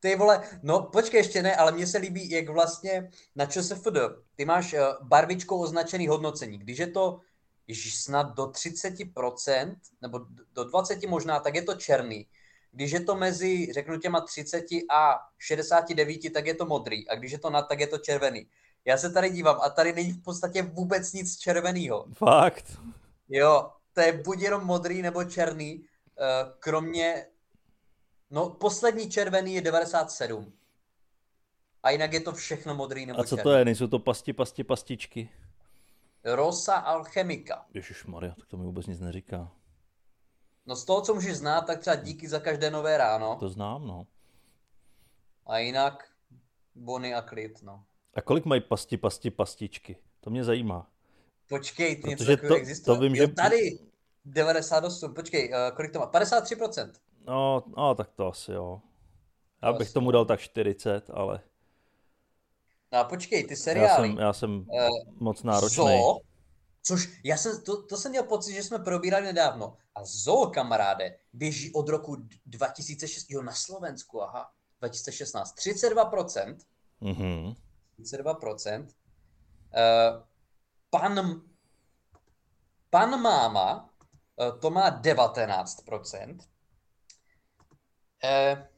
Ty 0.00 0.16
vole, 0.16 0.60
no 0.62 0.82
počkej 0.82 1.20
ještě 1.20 1.42
ne, 1.42 1.56
ale 1.56 1.72
mně 1.72 1.86
se 1.86 1.98
líbí, 1.98 2.30
jak 2.30 2.48
vlastně 2.48 3.10
na 3.36 3.46
ČSFD, 3.46 3.96
ty 4.34 4.44
máš 4.44 4.72
uh, 4.72 4.80
barvičkou 5.02 5.62
označený 5.62 6.08
hodnocení. 6.08 6.58
Když 6.58 6.78
je 6.78 6.86
to 6.86 7.20
ježiš, 7.66 7.96
snad 7.96 8.34
do 8.34 8.46
30%, 8.46 9.76
nebo 10.02 10.20
do 10.52 10.64
20 10.64 11.06
možná, 11.06 11.40
tak 11.40 11.54
je 11.54 11.62
to 11.62 11.74
černý. 11.74 12.26
Když 12.72 12.90
je 12.90 13.00
to 13.00 13.16
mezi, 13.16 13.72
řeknu 13.72 13.98
těma 13.98 14.20
30 14.20 14.64
a 14.90 15.18
69, 15.38 16.32
tak 16.32 16.46
je 16.46 16.54
to 16.54 16.66
modrý. 16.66 17.08
A 17.08 17.14
když 17.14 17.32
je 17.32 17.38
to 17.38 17.50
nad, 17.50 17.62
tak 17.62 17.80
je 17.80 17.86
to 17.86 17.98
červený. 17.98 18.46
Já 18.84 18.96
se 18.96 19.10
tady 19.10 19.30
dívám 19.30 19.60
a 19.62 19.70
tady 19.70 19.92
není 19.92 20.12
v 20.12 20.22
podstatě 20.22 20.62
vůbec 20.62 21.12
nic 21.12 21.38
červeného. 21.38 22.06
Fakt? 22.12 22.78
Jo, 23.28 23.70
to 23.92 24.00
je 24.00 24.12
buď 24.12 24.40
jenom 24.40 24.64
modrý 24.64 25.02
nebo 25.02 25.24
černý, 25.24 25.78
uh, 25.78 25.84
kromě 26.58 27.26
No, 28.32 28.50
poslední 28.50 29.10
červený 29.10 29.54
je 29.54 29.60
97. 29.60 30.52
A 31.82 31.90
jinak 31.90 32.12
je 32.12 32.20
to 32.20 32.32
všechno 32.32 32.74
modrý 32.74 33.06
nebo 33.06 33.20
A 33.20 33.24
co 33.24 33.36
černý. 33.36 33.42
to 33.42 33.52
je? 33.52 33.64
Nejsou 33.64 33.86
to 33.86 33.98
pasti, 33.98 34.32
pasti, 34.32 34.64
pastičky? 34.64 35.28
Rosa 36.24 36.74
Alchemika. 36.74 37.66
Ježiš 37.74 38.04
Maria, 38.04 38.34
tak 38.34 38.48
to 38.48 38.56
mi 38.56 38.64
vůbec 38.64 38.86
nic 38.86 39.00
neříká. 39.00 39.52
No 40.66 40.76
z 40.76 40.84
toho, 40.84 41.02
co 41.02 41.14
můžeš 41.14 41.36
znát, 41.36 41.60
tak 41.60 41.80
třeba 41.80 41.96
díky 41.96 42.28
za 42.28 42.40
každé 42.40 42.70
nové 42.70 42.96
ráno. 42.96 43.36
To 43.40 43.48
znám, 43.48 43.86
no. 43.86 44.06
A 45.46 45.58
jinak 45.58 46.08
Bony 46.74 47.14
a 47.14 47.22
klid, 47.22 47.62
no. 47.62 47.84
A 48.14 48.20
kolik 48.20 48.44
mají 48.44 48.60
pasti, 48.60 48.96
pasti, 48.96 49.30
pastičky? 49.30 49.96
To 50.20 50.30
mě 50.30 50.44
zajímá. 50.44 50.90
Počkej, 51.48 51.96
ty 51.96 52.08
něco 52.08 52.36
to, 52.36 52.54
existuje? 52.54 52.96
To 52.96 53.02
vím, 53.02 53.14
jo, 53.14 53.26
že... 53.26 53.32
tady 53.32 53.78
98, 54.24 55.14
počkej, 55.14 55.52
uh, 55.52 55.76
kolik 55.76 55.92
to 55.92 55.98
má? 55.98 56.10
53%. 56.10 56.92
No, 57.26 57.62
no, 57.76 57.94
tak 57.94 58.10
to 58.10 58.28
asi 58.28 58.52
jo. 58.52 58.80
Já 59.62 59.72
bych 59.72 59.92
tomu 59.92 60.10
dal 60.10 60.24
tak 60.24 60.40
40, 60.40 61.10
ale... 61.10 61.40
No 62.92 62.98
a 62.98 63.04
počkej, 63.04 63.44
ty 63.44 63.56
seriály. 63.56 64.08
Já 64.08 64.14
jsem, 64.14 64.18
já 64.18 64.32
jsem 64.32 64.50
uh, 64.50 64.88
moc 65.20 65.42
náročný. 65.42 65.84
Zo, 65.84 66.18
což 66.82 67.20
já 67.24 67.36
jsem, 67.36 67.62
to, 67.62 67.82
to 67.82 67.96
jsem 67.96 68.10
měl 68.10 68.22
pocit, 68.22 68.52
že 68.52 68.62
jsme 68.62 68.78
probírali 68.78 69.24
nedávno. 69.26 69.76
A 69.94 70.04
Zo, 70.04 70.46
kamaráde, 70.46 71.16
běží 71.32 71.72
od 71.72 71.88
roku 71.88 72.16
2006, 72.46 73.30
jo, 73.30 73.42
na 73.42 73.52
Slovensku, 73.52 74.22
aha, 74.22 74.50
2016, 74.78 75.56
32%. 75.56 76.56
Mm-hmm. 77.02 77.56
32%. 78.00 78.80
Uh, 78.82 78.88
pan, 80.90 81.42
pan 82.90 83.20
máma, 83.20 83.90
uh, 84.36 84.58
to 84.58 84.70
má 84.70 85.02
19%. 85.02 86.38
Eh, 88.24 88.68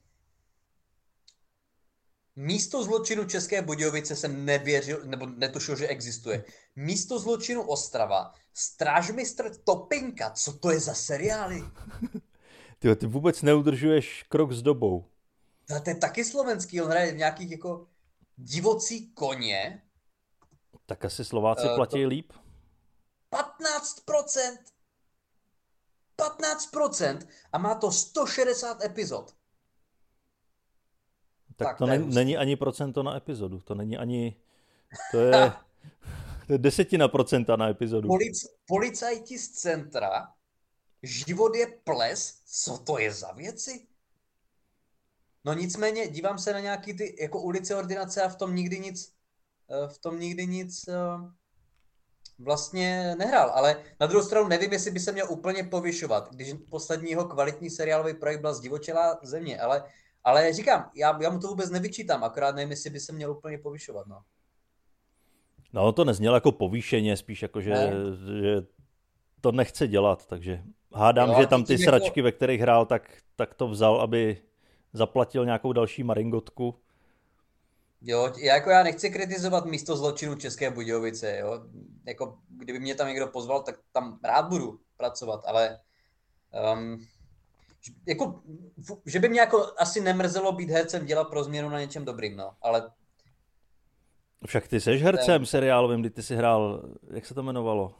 místo 2.37 2.85
zločinu 2.85 3.25
České 3.25 3.62
Budějovice 3.62 4.16
jsem 4.16 4.44
nevěřil, 4.44 5.01
nebo 5.05 5.27
netušil, 5.27 5.77
že 5.77 5.88
existuje. 5.88 6.44
Místo 6.77 7.18
zločinu 7.18 7.62
Ostrava, 7.62 8.33
Strážmistr 8.55 9.57
Topinka, 9.64 10.31
co 10.31 10.53
to 10.53 10.70
je 10.70 10.81
za 10.81 10.94
seriály? 10.94 11.64
Ty, 12.79 12.97
ty 12.97 13.07
vůbec 13.07 13.42
neudržuješ 13.42 14.23
krok 14.29 14.53
s 14.53 14.62
dobou. 14.62 15.05
To, 15.66 15.81
to 15.81 15.90
je 15.90 15.97
taky 15.97 16.25
slovenský, 16.25 16.81
on 16.83 16.90
hraje 16.90 17.12
v 17.12 17.16
nějakých 17.16 17.51
jako 17.51 17.87
divocí 18.37 19.12
koně. 19.12 19.83
Tak 20.87 21.05
asi 21.05 21.25
Slováci 21.25 21.68
uh, 21.68 21.75
platí 21.75 22.03
to... 22.03 22.09
líp. 22.09 22.33
15%! 23.33 24.59
15% 26.19 27.27
a 27.52 27.59
má 27.59 27.75
to 27.75 27.92
160 27.92 28.85
epizod. 28.85 29.35
Tak, 31.57 31.69
tak 31.69 31.79
to, 31.79 31.87
ne, 31.87 31.98
není 31.98 32.37
ani 32.37 32.57
procento 32.57 33.02
na 33.02 33.17
epizodu, 33.17 33.61
to 33.61 33.75
není 33.75 33.96
ani, 33.96 34.37
to 35.11 35.19
je, 35.19 35.52
to 36.46 36.52
je 36.52 36.59
desetina 36.59 37.09
procenta 37.09 37.57
na 37.57 37.69
epizodu. 37.69 38.09
Polic, 38.09 38.46
policajti 38.67 39.38
z 39.38 39.48
centra, 39.48 40.29
život 41.02 41.57
je 41.57 41.67
ples, 41.85 42.40
co 42.46 42.79
to 42.79 42.98
je 42.98 43.13
za 43.13 43.33
věci? 43.33 43.87
No 45.44 45.55
nicméně, 45.55 46.09
dívám 46.09 46.38
se 46.38 46.52
na 46.52 46.61
nějaký 46.61 46.94
ty 46.94 47.17
jako 47.21 47.40
ulice 47.40 47.77
ordinace 47.77 48.23
a 48.23 48.29
v 48.29 48.37
tom 48.37 48.55
nikdy 48.55 48.79
nic, 48.79 49.13
eh, 49.71 49.88
v 49.88 49.98
tom 49.98 50.21
nikdy 50.21 50.46
nic 50.46 50.88
eh, 50.88 50.94
vlastně 52.38 53.15
nehrál, 53.19 53.50
ale 53.50 53.85
na 54.00 54.07
druhou 54.07 54.25
stranu 54.25 54.48
nevím, 54.48 54.73
jestli 54.73 54.90
by 54.90 55.00
se 55.00 55.13
měl 55.13 55.27
úplně 55.31 55.65
povyšovat, 55.65 56.35
když 56.35 56.55
poslední 56.71 57.11
jeho 57.11 57.25
kvalitní 57.25 57.71
seriálový 57.71 58.15
projekt 58.15 58.40
byl 58.40 58.55
Zdivočelá 58.55 59.19
země, 59.23 59.61
ale, 59.61 59.85
ale 60.25 60.52
říkám, 60.52 60.90
já, 60.94 61.22
já 61.22 61.31
mu 61.31 61.38
to 61.38 61.48
vůbec 61.48 61.70
nevyčítám, 61.70 62.25
akorát 62.25 62.54
nevím, 62.54 62.70
jestli 62.70 62.90
by 62.90 63.00
se 63.00 63.12
měl 63.12 63.31
úplně 63.31 63.58
povyšovat, 63.58 64.06
no. 64.06 64.22
No 65.72 65.92
to 65.92 66.04
neznělo 66.04 66.37
jako 66.37 66.52
povýšeně, 66.52 67.16
spíš 67.16 67.42
jako, 67.42 67.60
že, 67.60 67.70
ne. 67.70 67.92
že 68.42 68.62
to 69.40 69.52
nechce 69.52 69.88
dělat, 69.88 70.27
takže 70.27 70.62
hádám, 70.94 71.29
jo, 71.29 71.37
že 71.40 71.46
tam 71.46 71.64
ty 71.64 71.79
sračky, 71.79 72.20
jako... 72.20 72.25
ve 72.25 72.33
kterých 72.33 72.60
hrál, 72.60 72.87
tak, 72.87 73.18
tak 73.37 73.54
to 73.54 73.68
vzal, 73.68 74.00
aby 74.00 74.42
zaplatil 74.92 75.44
nějakou 75.44 75.72
další 75.72 76.02
maringotku. 76.02 76.75
Jo, 78.02 78.33
jako 78.42 78.70
já 78.70 78.83
nechci 78.83 79.10
kritizovat 79.10 79.64
místo 79.64 79.96
zločinu 79.96 80.35
České 80.35 80.70
Budějovice, 80.70 81.38
jo. 81.38 81.64
Jako, 82.06 82.38
kdyby 82.48 82.81
mě 82.81 82.94
tam 82.94 83.08
někdo 83.08 83.27
pozval, 83.27 83.62
tak 83.62 83.75
tam 83.92 84.18
rád 84.25 84.48
budu 84.48 84.81
pracovat, 84.96 85.44
ale 85.46 85.81
um, 86.75 87.06
jako, 88.09 88.43
že 89.07 89.19
by 89.19 89.29
mě 89.29 89.41
jako 89.41 89.73
asi 89.79 90.01
nemrzelo 90.01 90.53
být 90.53 90.71
hercem, 90.71 91.07
dělat 91.07 91.29
pro 91.29 91.45
změnu 91.45 91.69
na 91.69 91.81
něčem 91.81 92.05
dobrým, 92.05 92.37
no, 92.37 92.51
ale... 92.63 92.91
Však 94.47 94.69
ty 94.69 94.81
seš 94.81 95.03
hercem 95.03 95.43
ne. 95.43 95.47
seriálovým, 95.47 96.01
kdy 96.01 96.11
ty 96.11 96.23
jsi 96.23 96.37
hrál, 96.37 96.83
jak 97.11 97.27
se 97.27 97.35
to 97.35 97.41
jmenovalo? 97.41 97.95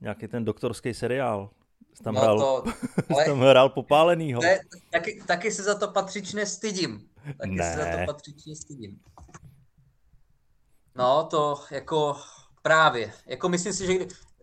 Nějaký 0.00 0.28
ten 0.28 0.44
doktorský 0.44 0.94
seriál. 0.94 1.50
Jsi 1.94 2.02
tam, 2.02 2.14
no 2.14 2.20
hrál, 2.20 2.38
to, 2.38 2.64
ale... 3.14 3.24
tam 3.24 3.40
hrál 3.40 3.68
popálenýho. 3.68 4.42
Ne, 4.42 4.60
taky, 4.90 5.22
taky 5.26 5.52
se 5.52 5.62
za 5.62 5.78
to 5.78 5.88
patřičně 5.88 6.46
stydím. 6.46 7.08
Taky 7.38 7.50
ne. 7.50 7.72
se 7.72 7.78
za 7.78 7.98
to 7.98 8.12
patřičně 8.12 8.56
stydím. 8.56 9.00
No, 10.94 11.24
to 11.30 11.64
jako 11.70 12.16
právě. 12.62 13.12
Jako 13.26 13.48
myslím 13.48 13.72
si, 13.72 13.86
že 13.86 13.92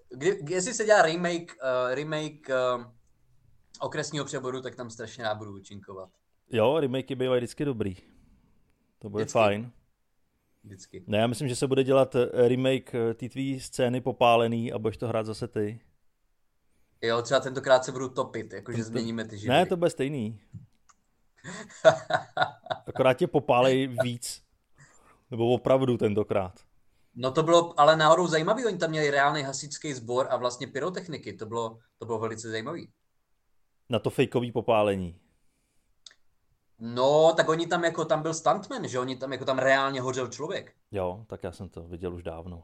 kdy, 0.09 0.37
kdy, 0.41 0.53
jestli 0.53 0.73
se 0.73 0.85
dělá 0.85 1.01
remake, 1.01 1.51
uh, 1.51 1.93
remake 1.95 2.49
uh, 2.49 2.85
okresního 3.79 4.25
přeboru, 4.25 4.61
tak 4.61 4.75
tam 4.75 4.89
strašně 4.89 5.23
rád 5.23 5.37
budu 5.37 5.55
účinkovat. 5.55 6.09
Jo, 6.51 6.79
remakey 6.79 7.15
bývají 7.15 7.39
vždycky 7.39 7.65
dobrý. 7.65 7.95
To 8.99 9.09
bude 9.09 9.23
vždycky. 9.23 9.33
fajn. 9.33 9.71
Vždycky. 10.63 11.03
Ne, 11.07 11.17
já 11.17 11.27
myslím, 11.27 11.47
že 11.47 11.55
se 11.55 11.67
bude 11.67 11.83
dělat 11.83 12.15
eh, 12.15 12.47
remake 12.47 12.91
té 13.15 13.29
tvý 13.29 13.59
scény 13.59 14.01
popálený 14.01 14.73
a 14.73 14.79
budeš 14.79 14.97
to 14.97 15.07
hrát 15.07 15.25
zase 15.25 15.47
ty. 15.47 15.79
Jo, 17.01 17.21
třeba 17.21 17.39
tentokrát 17.39 17.85
se 17.85 17.91
budu 17.91 18.09
topit, 18.09 18.53
jakože 18.53 18.83
změníme 18.83 19.25
ty 19.25 19.37
živly. 19.37 19.55
Ne, 19.55 19.65
to 19.65 19.77
bude 19.77 19.89
stejný. 19.89 20.39
Akorát 22.87 23.13
tě 23.13 23.27
popálej 23.27 23.87
víc. 24.03 24.43
Nebo 25.31 25.53
opravdu 25.53 25.97
tentokrát. 25.97 26.59
No 27.15 27.31
to 27.31 27.43
bylo 27.43 27.79
ale 27.79 27.97
náhodou 27.97 28.27
zajímavý, 28.27 28.65
oni 28.65 28.77
tam 28.77 28.89
měli 28.89 29.11
reálný 29.11 29.43
hasičský 29.43 29.93
sbor 29.93 30.27
a 30.29 30.37
vlastně 30.37 30.67
pyrotechniky, 30.67 31.33
to 31.33 31.45
bylo, 31.45 31.79
to 31.97 32.05
bylo 32.05 32.19
velice 32.19 32.49
zajímavý. 32.49 32.91
Na 33.89 33.99
to 33.99 34.09
fejkový 34.09 34.51
popálení. 34.51 35.15
No, 36.79 37.33
tak 37.37 37.49
oni 37.49 37.67
tam 37.67 37.83
jako, 37.83 38.05
tam 38.05 38.21
byl 38.21 38.33
stuntman, 38.33 38.87
že 38.87 38.99
oni 38.99 39.15
tam 39.15 39.31
jako 39.31 39.45
tam 39.45 39.59
reálně 39.59 40.01
hořel 40.01 40.27
člověk. 40.27 40.73
Jo, 40.91 41.25
tak 41.27 41.43
já 41.43 41.51
jsem 41.51 41.69
to 41.69 41.83
viděl 41.83 42.13
už 42.13 42.23
dávno. 42.23 42.63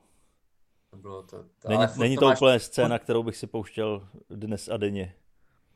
To 0.89 0.97
bylo 0.97 1.23
to, 1.23 1.43
to 1.59 1.69
není, 1.69 1.83
není 1.97 2.15
to, 2.15 2.19
to 2.19 2.25
máš... 2.25 2.37
úplně 2.37 2.59
scéna, 2.59 2.99
kterou 2.99 3.23
bych 3.23 3.37
si 3.37 3.47
pouštěl 3.47 4.07
dnes 4.29 4.69
a 4.69 4.77
denně. 4.77 5.15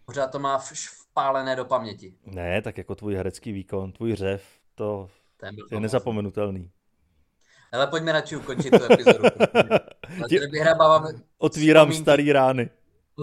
Pořád 0.05 0.31
to 0.31 0.39
má 0.39 0.59
vpálené 1.09 1.55
do 1.55 1.65
paměti. 1.65 2.13
Ne, 2.25 2.61
tak 2.61 2.77
jako 2.77 2.95
tvůj 2.95 3.15
herecký 3.15 3.51
výkon, 3.51 3.91
tvůj 3.91 4.15
řev, 4.15 4.43
to 4.75 5.09
je 5.71 5.79
nezapomenutelný. 5.79 6.71
Ale 7.71 7.87
pojďme 7.87 8.11
radši 8.11 8.35
ukončit 8.35 8.71
tu 8.71 8.93
epizodu. 8.93 9.23
Otvírám 11.37 11.93
starý 11.93 12.31
rány. 12.31 12.69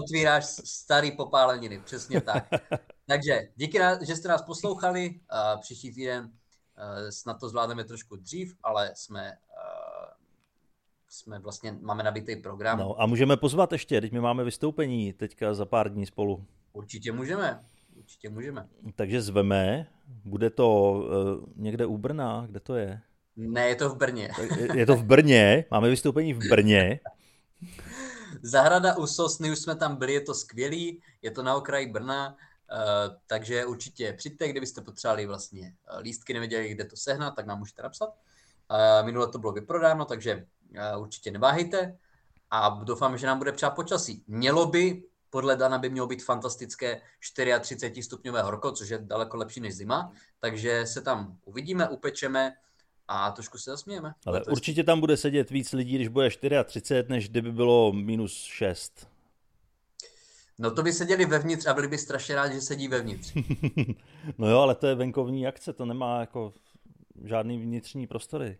Otvíráš 0.03 0.45
starý 0.45 1.11
popáleniny, 1.11 1.79
přesně 1.79 2.21
tak. 2.21 2.47
Takže 3.07 3.39
díky, 3.55 3.79
že 4.01 4.15
jste 4.15 4.27
nás 4.27 4.41
poslouchali. 4.41 5.19
Příští 5.61 5.93
týden 5.93 6.31
snad 7.09 7.39
to 7.39 7.49
zvládneme 7.49 7.83
trošku 7.83 8.15
dřív, 8.15 8.55
ale 8.63 8.91
jsme 8.95 9.37
jsme 11.09 11.39
vlastně, 11.39 11.77
máme 11.81 12.03
nabitý 12.03 12.35
program. 12.35 12.79
No 12.79 13.01
a 13.01 13.05
můžeme 13.05 13.37
pozvat 13.37 13.71
ještě, 13.71 14.01
teď 14.01 14.11
my 14.11 14.19
máme 14.19 14.43
vystoupení 14.43 15.13
teďka 15.13 15.53
za 15.53 15.65
pár 15.65 15.93
dní 15.93 16.05
spolu. 16.05 16.45
Určitě 16.73 17.11
můžeme, 17.11 17.65
určitě 17.95 18.29
můžeme. 18.29 18.67
Takže 18.95 19.21
zveme, 19.21 19.87
bude 20.25 20.49
to 20.49 20.91
uh, 20.91 21.53
někde 21.55 21.85
u 21.85 21.97
Brna, 21.97 22.45
kde 22.49 22.59
to 22.59 22.75
je? 22.75 22.99
Ne, 23.35 23.67
je 23.67 23.75
to 23.75 23.89
v 23.89 23.97
Brně. 23.97 24.29
Je, 24.57 24.79
je 24.79 24.85
to 24.85 24.95
v 24.95 25.03
Brně, 25.03 25.65
máme 25.71 25.89
vystoupení 25.89 26.33
v 26.33 26.49
Brně. 26.49 26.99
Zahrada 28.41 28.97
u 28.97 29.07
Sosny, 29.07 29.51
už 29.51 29.59
jsme 29.59 29.75
tam 29.75 29.95
byli, 29.95 30.13
je 30.13 30.21
to 30.21 30.33
skvělý, 30.33 31.01
je 31.21 31.31
to 31.31 31.43
na 31.43 31.55
okraji 31.55 31.87
Brna, 31.87 32.27
uh, 32.29 33.15
takže 33.27 33.65
určitě 33.65 34.13
přijďte, 34.13 34.47
kdybyste 34.47 34.81
potřebovali 34.81 35.25
vlastně 35.25 35.75
eh, 35.87 35.99
lístky, 35.99 36.33
nevěděli, 36.33 36.69
kde 36.69 36.85
to 36.85 36.95
sehnat, 36.95 37.35
tak 37.35 37.45
nám 37.45 37.59
můžete 37.59 37.81
napsat. 37.81 38.09
Uh, 38.09 39.05
minule 39.05 39.27
to 39.27 39.39
bylo 39.39 39.51
vyprodáno, 39.51 40.05
takže 40.05 40.45
uh, 40.95 41.01
určitě 41.01 41.31
neváhejte 41.31 41.97
a 42.51 42.69
doufám, 42.83 43.17
že 43.17 43.27
nám 43.27 43.37
bude 43.37 43.51
přát 43.51 43.69
počasí. 43.69 44.23
Mělo 44.27 44.65
by, 44.65 45.03
podle 45.29 45.55
Dana 45.55 45.77
by 45.77 45.89
mělo 45.89 46.07
být 46.07 46.23
fantastické 46.23 47.01
34 47.61 48.03
stupňové 48.03 48.41
horko, 48.41 48.71
což 48.71 48.89
je 48.89 48.97
daleko 48.97 49.37
lepší 49.37 49.59
než 49.59 49.75
zima, 49.75 50.11
takže 50.39 50.85
se 50.85 51.01
tam 51.01 51.37
uvidíme, 51.45 51.89
upečeme 51.89 52.53
a 53.07 53.31
trošku 53.31 53.57
se 53.57 53.71
zasmějeme. 53.71 54.13
Ale 54.25 54.43
určitě 54.43 54.83
tam 54.83 54.99
bude 54.99 55.17
sedět 55.17 55.49
víc 55.49 55.73
lidí, 55.73 55.95
když 55.95 56.07
bude 56.07 56.29
34, 56.29 57.05
než 57.09 57.29
kdyby 57.29 57.51
bylo 57.51 57.93
minus 57.93 58.43
6. 58.43 59.07
No 60.59 60.71
to 60.71 60.83
by 60.83 60.93
seděli 60.93 61.25
vevnitř 61.25 61.65
a 61.65 61.73
byli 61.73 61.87
by 61.87 61.97
strašně 61.97 62.35
rádi, 62.35 62.53
že 62.53 62.61
sedí 62.61 62.87
vevnitř. 62.87 63.33
no 64.37 64.49
jo, 64.49 64.59
ale 64.59 64.75
to 64.75 64.87
je 64.87 64.95
venkovní 64.95 65.47
akce, 65.47 65.73
to 65.73 65.85
nemá 65.85 66.19
jako 66.19 66.53
žádný 67.23 67.57
vnitřní 67.57 68.07
prostory. 68.07 68.57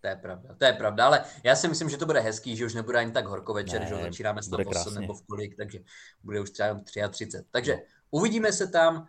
To 0.00 0.06
je 0.06 0.16
pravda, 0.16 0.54
to 0.58 0.64
je 0.64 0.72
pravda, 0.72 1.06
ale 1.06 1.24
já 1.42 1.56
si 1.56 1.68
myslím, 1.68 1.88
že 1.88 1.96
to 1.96 2.06
bude 2.06 2.20
hezký, 2.20 2.56
že 2.56 2.66
už 2.66 2.74
nebude 2.74 2.98
ani 2.98 3.12
tak 3.12 3.26
horko 3.26 3.54
večer, 3.54 3.80
ne, 3.80 3.86
že 3.86 3.94
začínáme 3.94 4.42
s 4.42 4.52
8 4.52 4.94
nebo 4.94 5.14
v 5.14 5.26
kolik, 5.26 5.56
takže 5.56 5.78
bude 6.24 6.40
už 6.40 6.50
třeba 6.50 6.80
33. 7.10 7.26
Takže 7.50 7.74
no. 7.74 7.80
uvidíme 8.10 8.52
se 8.52 8.66
tam, 8.66 8.96
uh, 8.96 9.06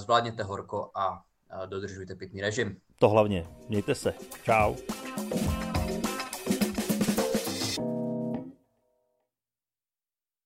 zvládněte 0.00 0.42
horko 0.42 0.90
a 0.94 1.12
uh, 1.12 1.66
dodržujte 1.66 2.14
pitný 2.14 2.40
režim. 2.40 2.80
To 3.02 3.08
hlavně. 3.08 3.44
Mějte 3.68 3.94
se. 3.94 4.14
Čau. 4.44 4.74